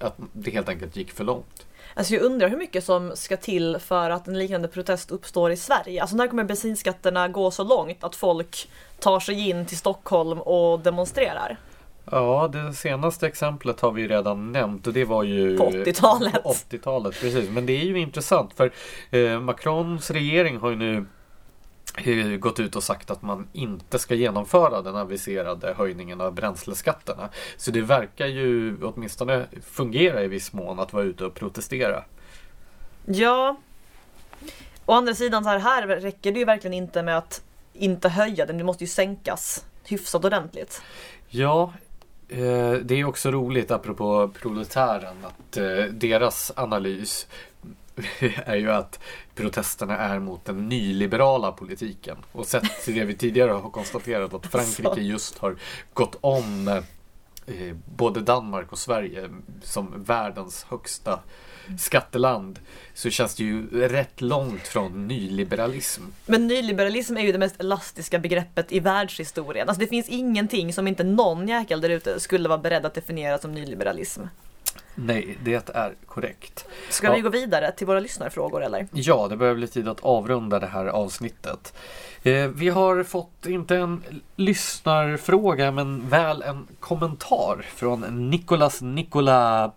[0.00, 1.65] att det helt enkelt gick för långt.
[1.98, 5.56] Alltså jag undrar hur mycket som ska till för att en liknande protest uppstår i
[5.56, 6.00] Sverige.
[6.00, 8.68] Alltså när kommer bensinskatterna gå så långt att folk
[8.98, 11.56] tar sig in till Stockholm och demonstrerar?
[12.10, 16.44] Ja, det senaste exemplet har vi redan nämnt och det var ju på 80-talet.
[16.44, 17.50] 80-talet, precis.
[17.50, 18.70] Men det är ju intressant för
[19.10, 21.06] eh, Macrons regering har ju nu
[22.38, 27.28] gått ut och sagt att man inte ska genomföra den aviserade höjningen av bränsleskatterna.
[27.56, 32.04] Så det verkar ju åtminstone fungera i viss mån att vara ute och protestera.
[33.06, 33.56] Ja.
[34.86, 37.42] Å andra sidan så här, här räcker det ju verkligen inte med att
[37.72, 40.82] inte höja den, det måste ju sänkas hyfsat ordentligt.
[41.28, 41.72] Ja,
[42.28, 47.26] eh, det är också roligt apropå proletären att eh, deras analys
[48.44, 49.00] är ju att
[49.34, 52.16] protesterna är mot den nyliberala politiken.
[52.32, 55.56] Och sett till det vi tidigare har konstaterat att Frankrike just har
[55.94, 56.68] gått om
[57.46, 59.30] eh, både Danmark och Sverige
[59.62, 61.20] som världens högsta
[61.78, 62.58] skatteland
[62.94, 66.02] så känns det ju rätt långt från nyliberalism.
[66.26, 69.68] Men nyliberalism är ju det mest elastiska begreppet i världshistorien.
[69.68, 73.38] Alltså det finns ingenting som inte någon jäkel där ute skulle vara beredd att definiera
[73.38, 74.22] som nyliberalism.
[74.98, 76.66] Nej, det är korrekt.
[76.90, 77.14] Ska ja.
[77.14, 78.86] vi gå vidare till våra lyssnarfrågor eller?
[78.92, 81.74] Ja, det börjar bli tid att avrunda det här avsnittet.
[82.22, 84.02] Eh, vi har fått, inte en
[84.36, 89.72] lyssnarfråga, men väl en kommentar från Nikolas Nikola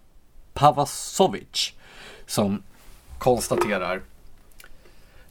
[0.53, 1.74] Pavasovic
[2.26, 2.63] som
[3.17, 4.01] konstaterar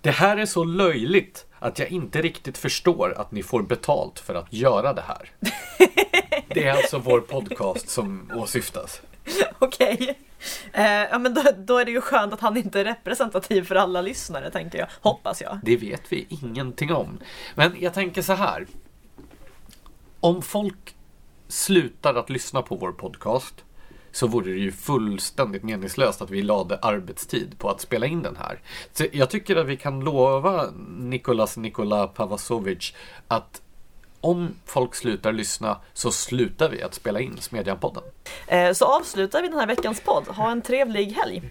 [0.01, 4.35] Det här är så löjligt att jag inte riktigt förstår att ni får betalt för
[4.35, 5.31] att göra det här.
[6.49, 9.01] Det är alltså vår podcast som åsyftas.
[9.59, 9.95] Okej.
[9.95, 10.15] Okay.
[10.73, 13.75] Eh, ja men då, då, är det ju skönt att han inte är representativ för
[13.75, 14.89] alla lyssnare tänker jag.
[15.01, 15.59] Hoppas jag.
[15.63, 17.19] Det vet vi ingenting om.
[17.55, 18.67] Men jag tänker så här.
[20.21, 20.95] Om folk
[21.49, 23.65] slutar att lyssna på vår podcast
[24.13, 28.37] så vore det ju fullständigt meningslöst att vi lade arbetstid på att spela in den
[28.37, 28.61] här.
[28.93, 32.95] Så jag tycker att vi kan lova Nikolas Nikola Pavasovic
[33.29, 33.63] att
[34.21, 38.03] om folk slutar lyssna så slutar vi att spela in Smedjan-podden.
[38.47, 40.29] Eh, så avslutar vi den här veckans podd.
[40.29, 41.43] Ha en trevlig helg.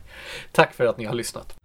[0.52, 1.56] Tack för att ni har lyssnat.